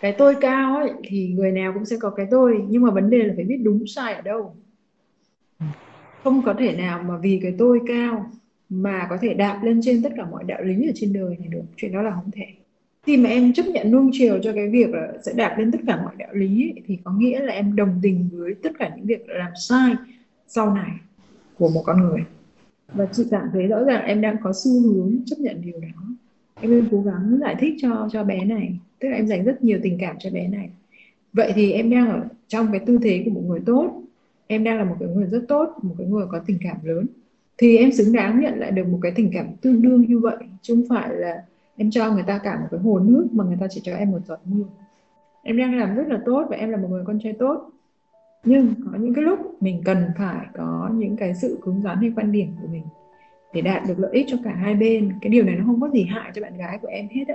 Cái 0.00 0.14
tôi 0.18 0.34
cao 0.40 0.76
ấy 0.76 0.90
thì 1.04 1.28
người 1.28 1.52
nào 1.52 1.72
cũng 1.74 1.84
sẽ 1.84 1.96
có 2.00 2.10
cái 2.10 2.26
tôi 2.30 2.64
nhưng 2.68 2.82
mà 2.82 2.90
vấn 2.90 3.10
đề 3.10 3.18
là 3.18 3.32
phải 3.36 3.44
biết 3.44 3.58
đúng 3.62 3.86
sai 3.86 4.14
ở 4.14 4.20
đâu 4.20 4.56
không 6.24 6.42
có 6.42 6.54
thể 6.58 6.76
nào 6.76 7.02
mà 7.02 7.16
vì 7.16 7.40
cái 7.42 7.54
tôi 7.58 7.80
cao 7.86 8.30
mà 8.68 9.06
có 9.10 9.16
thể 9.20 9.34
đạp 9.34 9.60
lên 9.64 9.80
trên 9.82 10.02
tất 10.02 10.12
cả 10.16 10.26
mọi 10.30 10.44
đạo 10.44 10.62
lý 10.62 10.86
ở 10.88 10.92
trên 10.94 11.12
đời 11.12 11.36
này 11.38 11.48
được. 11.48 11.62
Chuyện 11.76 11.92
đó 11.92 12.02
là 12.02 12.10
không 12.10 12.30
thể. 12.30 12.46
Khi 13.06 13.16
mà 13.16 13.30
em 13.30 13.52
chấp 13.52 13.66
nhận 13.66 13.90
nuông 13.90 14.10
chiều 14.12 14.38
cho 14.42 14.52
cái 14.52 14.68
việc 14.68 14.90
là 14.90 15.12
sẽ 15.22 15.32
đạp 15.32 15.56
lên 15.58 15.72
tất 15.72 15.78
cả 15.86 15.96
mọi 15.96 16.14
đạo 16.18 16.34
lý 16.34 16.62
ấy, 16.62 16.82
thì 16.86 16.98
có 17.04 17.12
nghĩa 17.12 17.40
là 17.40 17.52
em 17.52 17.76
đồng 17.76 18.00
tình 18.02 18.28
với 18.32 18.54
tất 18.62 18.70
cả 18.78 18.90
những 18.96 19.06
việc 19.06 19.28
làm 19.28 19.52
sai 19.68 19.94
sau 20.46 20.74
này 20.74 20.90
của 21.58 21.68
một 21.68 21.82
con 21.84 22.00
người. 22.00 22.24
Và 22.92 23.06
chị 23.12 23.24
cảm 23.30 23.48
thấy 23.52 23.66
rõ 23.66 23.84
ràng 23.84 24.04
em 24.04 24.20
đang 24.20 24.36
có 24.42 24.52
xu 24.64 24.82
hướng 24.82 25.16
chấp 25.26 25.36
nhận 25.38 25.62
điều 25.62 25.80
đó. 25.80 26.02
Em 26.60 26.70
đang 26.70 26.88
cố 26.90 27.02
gắng 27.02 27.38
giải 27.40 27.56
thích 27.58 27.74
cho 27.78 28.08
cho 28.12 28.24
bé 28.24 28.44
này. 28.44 28.78
Tức 28.98 29.08
là 29.08 29.16
em 29.16 29.26
dành 29.26 29.44
rất 29.44 29.64
nhiều 29.64 29.78
tình 29.82 29.98
cảm 30.00 30.16
cho 30.18 30.30
bé 30.30 30.48
này. 30.48 30.70
Vậy 31.32 31.52
thì 31.54 31.72
em 31.72 31.90
đang 31.90 32.08
ở 32.08 32.28
trong 32.48 32.68
cái 32.72 32.80
tư 32.86 32.98
thế 33.02 33.22
của 33.24 33.30
một 33.30 33.42
người 33.46 33.60
tốt 33.66 34.03
em 34.54 34.64
đang 34.64 34.78
là 34.78 34.84
một 34.84 34.96
cái 35.00 35.08
người 35.08 35.26
rất 35.26 35.44
tốt, 35.48 35.68
một 35.82 35.94
cái 35.98 36.06
người 36.06 36.26
có 36.30 36.38
tình 36.46 36.58
cảm 36.62 36.76
lớn. 36.82 37.06
Thì 37.58 37.76
em 37.76 37.92
xứng 37.92 38.12
đáng 38.12 38.40
nhận 38.40 38.58
lại 38.58 38.70
được 38.70 38.88
một 38.88 38.98
cái 39.02 39.12
tình 39.14 39.30
cảm 39.34 39.46
tương 39.62 39.82
đương 39.82 40.00
như 40.08 40.18
vậy, 40.18 40.36
chứ 40.62 40.74
không 40.74 40.84
phải 40.88 41.14
là 41.14 41.44
em 41.76 41.90
cho 41.90 42.12
người 42.12 42.24
ta 42.26 42.38
cả 42.38 42.58
một 42.60 42.66
cái 42.70 42.80
hồ 42.80 42.98
nước 42.98 43.26
mà 43.32 43.44
người 43.44 43.56
ta 43.60 43.66
chỉ 43.70 43.80
cho 43.84 43.94
em 43.94 44.10
một 44.10 44.18
giọt 44.26 44.40
mưa. 44.44 44.64
Em 45.42 45.56
đang 45.56 45.78
làm 45.78 45.94
rất 45.94 46.08
là 46.08 46.20
tốt 46.24 46.46
và 46.50 46.56
em 46.56 46.70
là 46.70 46.76
một 46.76 46.88
người 46.90 47.04
con 47.06 47.18
trai 47.22 47.32
tốt. 47.32 47.70
Nhưng 48.44 48.74
có 48.84 48.98
những 48.98 49.14
cái 49.14 49.24
lúc 49.24 49.62
mình 49.62 49.82
cần 49.84 50.04
phải 50.18 50.46
có 50.54 50.90
những 50.94 51.16
cái 51.16 51.34
sự 51.34 51.58
cứng 51.62 51.82
rắn 51.82 51.96
hay 51.96 52.12
quan 52.16 52.32
điểm 52.32 52.48
của 52.62 52.68
mình 52.72 52.82
để 53.54 53.60
đạt 53.60 53.82
được 53.88 53.98
lợi 53.98 54.10
ích 54.12 54.26
cho 54.28 54.36
cả 54.44 54.54
hai 54.54 54.74
bên. 54.74 55.12
Cái 55.20 55.30
điều 55.30 55.44
này 55.44 55.54
nó 55.54 55.64
không 55.66 55.80
có 55.80 55.88
gì 55.88 56.04
hại 56.04 56.30
cho 56.34 56.42
bạn 56.42 56.56
gái 56.56 56.78
của 56.82 56.88
em 56.88 57.08
hết 57.10 57.24
á. 57.28 57.34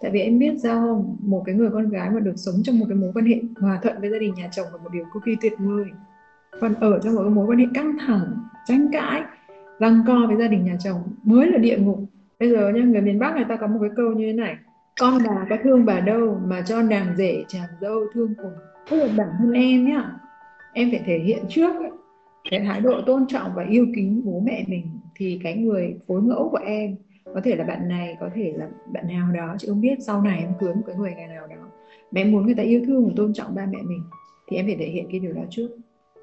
Tại 0.00 0.10
vì 0.10 0.20
em 0.20 0.38
biết 0.38 0.54
sao 0.62 0.80
không? 0.80 1.16
Một 1.20 1.42
cái 1.46 1.54
người 1.54 1.70
con 1.70 1.88
gái 1.88 2.10
mà 2.10 2.20
được 2.20 2.34
sống 2.36 2.54
trong 2.64 2.78
một 2.78 2.86
cái 2.88 2.96
mối 2.96 3.12
quan 3.14 3.26
hệ 3.26 3.40
hòa 3.60 3.78
thuận 3.82 4.00
với 4.00 4.10
gia 4.10 4.18
đình 4.18 4.34
nhà 4.34 4.48
chồng 4.52 4.66
là 4.72 4.78
một 4.84 4.90
điều 4.92 5.04
cực 5.14 5.22
kỳ 5.24 5.36
tuyệt 5.40 5.52
vời 5.58 5.84
còn 6.60 6.74
ở 6.80 6.98
trong 6.98 7.14
một 7.14 7.22
cái 7.22 7.30
mối 7.30 7.46
quan 7.46 7.58
hệ 7.58 7.66
căng 7.74 7.96
thẳng 8.06 8.36
tranh 8.66 8.88
cãi 8.92 9.22
răng 9.78 10.02
co 10.06 10.26
với 10.26 10.36
gia 10.36 10.48
đình 10.48 10.64
nhà 10.64 10.76
chồng 10.84 11.02
mới 11.24 11.50
là 11.50 11.58
địa 11.58 11.78
ngục. 11.78 11.98
Bây 12.40 12.50
giờ 12.50 12.68
nha 12.68 12.82
người 12.82 13.00
miền 13.00 13.18
bắc 13.18 13.34
người 13.34 13.44
ta 13.48 13.56
có 13.56 13.66
một 13.66 13.78
cái 13.80 13.90
câu 13.96 14.12
như 14.12 14.26
thế 14.26 14.32
này 14.32 14.56
con 15.00 15.18
bà 15.26 15.46
có 15.50 15.56
thương 15.62 15.84
bà 15.84 16.00
đâu 16.00 16.40
mà 16.46 16.62
cho 16.62 16.82
nàng 16.82 17.14
rể 17.16 17.44
chàng 17.48 17.68
dâu 17.80 18.00
thương 18.14 18.34
cùng. 18.42 18.52
Tức 18.90 18.96
là 18.96 19.08
bản 19.16 19.28
thân 19.38 19.52
em 19.52 19.84
nhá 19.84 20.10
em 20.72 20.90
phải 20.90 21.02
thể 21.06 21.18
hiện 21.18 21.44
trước 21.48 21.76
ấy, 21.76 21.90
cái 22.50 22.60
thái 22.60 22.80
độ 22.80 23.00
tôn 23.06 23.26
trọng 23.26 23.50
và 23.54 23.64
yêu 23.70 23.86
kính 23.96 24.22
bố 24.24 24.40
mẹ 24.40 24.64
mình 24.68 24.86
thì 25.16 25.40
cái 25.42 25.56
người 25.56 25.96
phối 26.08 26.22
ngẫu 26.22 26.48
của 26.48 26.60
em 26.66 26.96
có 27.34 27.40
thể 27.44 27.56
là 27.56 27.64
bạn 27.64 27.88
này 27.88 28.16
có 28.20 28.28
thể 28.34 28.52
là 28.56 28.68
bạn 28.92 29.08
nào 29.08 29.28
đó 29.34 29.54
chị 29.58 29.68
không 29.68 29.80
biết 29.80 29.94
sau 30.00 30.22
này 30.22 30.38
em 30.38 30.52
cưới 30.60 30.74
một 30.74 30.82
cái 30.86 30.96
người 30.96 31.14
ngày 31.14 31.28
nào 31.28 31.46
đó 31.46 31.56
mà 32.10 32.20
em 32.20 32.32
muốn 32.32 32.46
người 32.46 32.54
ta 32.54 32.62
yêu 32.62 32.82
thương 32.86 33.06
và 33.06 33.12
tôn 33.16 33.32
trọng 33.32 33.54
ba 33.54 33.66
mẹ 33.66 33.78
mình 33.82 34.02
thì 34.48 34.56
em 34.56 34.66
phải 34.66 34.76
thể 34.76 34.86
hiện 34.86 35.06
cái 35.10 35.20
điều 35.20 35.32
đó 35.32 35.42
trước 35.50 35.68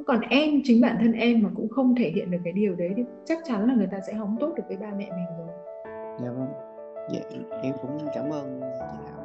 còn 0.08 0.22
em 0.22 0.62
chính 0.64 0.82
bản 0.82 0.98
thân 1.00 1.14
em 1.14 1.44
mà 1.44 1.50
cũng 1.56 1.70
không 1.70 1.96
thể 1.96 2.12
hiện 2.16 2.32
được 2.32 2.38
cái 2.44 2.54
điều 2.54 2.76
đấy 2.76 2.90
thì 2.96 3.04
chắc 3.26 3.38
chắn 3.48 3.68
là 3.68 3.74
người 3.76 3.88
ta 3.92 3.98
sẽ 4.08 4.14
không 4.20 4.38
tốt 4.40 4.54
được 4.56 4.64
với 4.68 4.78
ba 4.78 4.88
mẹ 4.98 5.10
mình 5.10 5.26
rồi. 5.38 5.48
Dạ 6.22 6.30
vâng. 6.30 6.50
Dạ 7.14 7.20
em 7.64 7.74
cũng 7.82 8.08
cảm 8.16 8.30
ơn 8.30 8.62
chị 8.62 8.96
Thảo. 9.06 9.22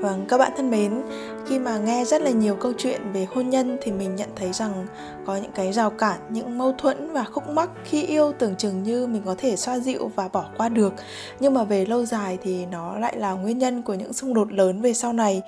Vâng, 0.00 0.24
các 0.28 0.38
bạn 0.38 0.52
thân 0.56 0.70
mến, 0.70 1.02
khi 1.46 1.58
mà 1.58 1.78
nghe 1.78 2.04
rất 2.04 2.22
là 2.22 2.30
nhiều 2.30 2.56
câu 2.56 2.72
chuyện 2.78 3.00
về 3.12 3.26
hôn 3.30 3.50
nhân 3.50 3.78
thì 3.80 3.92
mình 3.92 4.16
nhận 4.16 4.28
thấy 4.36 4.52
rằng 4.52 4.86
có 5.26 5.36
những 5.36 5.52
cái 5.54 5.72
rào 5.72 5.90
cản, 5.90 6.20
những 6.30 6.58
mâu 6.58 6.72
thuẫn 6.72 7.12
và 7.12 7.24
khúc 7.24 7.48
mắc 7.48 7.70
khi 7.84 8.02
yêu 8.02 8.32
tưởng 8.38 8.56
chừng 8.56 8.82
như 8.82 9.06
mình 9.06 9.22
có 9.24 9.34
thể 9.38 9.56
xoa 9.56 9.78
dịu 9.78 10.10
và 10.14 10.28
bỏ 10.32 10.44
qua 10.56 10.68
được. 10.68 10.94
Nhưng 11.40 11.54
mà 11.54 11.64
về 11.64 11.86
lâu 11.86 12.04
dài 12.04 12.38
thì 12.42 12.66
nó 12.66 12.98
lại 12.98 13.16
là 13.16 13.32
nguyên 13.32 13.58
nhân 13.58 13.82
của 13.82 13.94
những 13.94 14.12
xung 14.12 14.34
đột 14.34 14.52
lớn 14.52 14.80
về 14.80 14.92
sau 14.92 15.12
này 15.12 15.42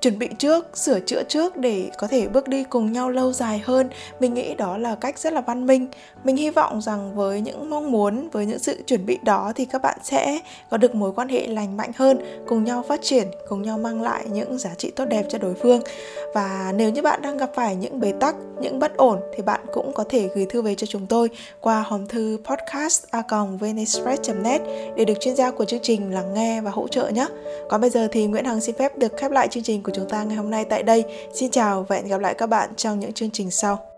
chuẩn 0.00 0.18
bị 0.18 0.28
trước, 0.38 0.78
sửa 0.78 1.00
chữa 1.00 1.22
trước 1.22 1.56
để 1.56 1.90
có 1.98 2.06
thể 2.06 2.28
bước 2.28 2.48
đi 2.48 2.64
cùng 2.64 2.92
nhau 2.92 3.10
lâu 3.10 3.32
dài 3.32 3.62
hơn. 3.64 3.88
Mình 4.20 4.34
nghĩ 4.34 4.54
đó 4.54 4.78
là 4.78 4.94
cách 4.94 5.18
rất 5.18 5.32
là 5.32 5.40
văn 5.40 5.66
minh. 5.66 5.86
Mình 6.24 6.36
hy 6.36 6.50
vọng 6.50 6.80
rằng 6.80 7.16
với 7.16 7.40
những 7.40 7.70
mong 7.70 7.92
muốn, 7.92 8.28
với 8.32 8.46
những 8.46 8.58
sự 8.58 8.82
chuẩn 8.86 9.06
bị 9.06 9.18
đó 9.22 9.52
thì 9.56 9.64
các 9.64 9.82
bạn 9.82 9.98
sẽ 10.02 10.40
có 10.70 10.76
được 10.76 10.94
mối 10.94 11.12
quan 11.12 11.28
hệ 11.28 11.46
lành 11.46 11.76
mạnh 11.76 11.90
hơn, 11.96 12.18
cùng 12.46 12.64
nhau 12.64 12.84
phát 12.88 13.00
triển, 13.02 13.26
cùng 13.48 13.62
nhau 13.62 13.78
mang 13.78 14.02
lại 14.02 14.24
những 14.30 14.58
giá 14.58 14.70
trị 14.74 14.90
tốt 14.90 15.04
đẹp 15.04 15.26
cho 15.28 15.38
đối 15.38 15.54
phương. 15.54 15.80
Và 16.34 16.72
nếu 16.76 16.90
như 16.90 17.02
bạn 17.02 17.22
đang 17.22 17.36
gặp 17.36 17.50
phải 17.54 17.76
những 17.76 18.00
bế 18.00 18.12
tắc, 18.20 18.36
những 18.60 18.78
bất 18.78 18.96
ổn 18.96 19.20
thì 19.36 19.42
bạn 19.42 19.60
cũng 19.72 19.92
có 19.92 20.04
thể 20.08 20.28
gửi 20.34 20.46
thư 20.50 20.62
về 20.62 20.74
cho 20.74 20.86
chúng 20.86 21.06
tôi 21.06 21.30
qua 21.60 21.84
hòm 21.86 22.06
thư 22.06 22.38
podcast 22.44 23.04
a 23.10 23.22
net 24.42 24.60
để 24.96 25.04
được 25.04 25.14
chuyên 25.20 25.36
gia 25.36 25.50
của 25.50 25.64
chương 25.64 25.80
trình 25.82 26.14
lắng 26.14 26.34
nghe 26.34 26.60
và 26.60 26.70
hỗ 26.70 26.88
trợ 26.88 27.08
nhé. 27.08 27.26
Còn 27.68 27.80
bây 27.80 27.90
giờ 27.90 28.08
thì 28.12 28.26
Nguyễn 28.26 28.44
Hằng 28.44 28.60
xin 28.60 28.74
phép 28.78 28.98
được 28.98 29.16
khép 29.16 29.30
lại 29.30 29.48
chương 29.48 29.62
trình 29.62 29.82
của 29.86 29.92
chúng 29.94 30.08
ta 30.08 30.24
ngày 30.24 30.36
hôm 30.36 30.50
nay 30.50 30.64
tại 30.64 30.82
đây. 30.82 31.04
Xin 31.34 31.50
chào 31.50 31.82
và 31.88 31.96
hẹn 31.96 32.08
gặp 32.08 32.20
lại 32.20 32.34
các 32.34 32.46
bạn 32.46 32.70
trong 32.76 33.00
những 33.00 33.12
chương 33.12 33.30
trình 33.30 33.50
sau. 33.50 33.95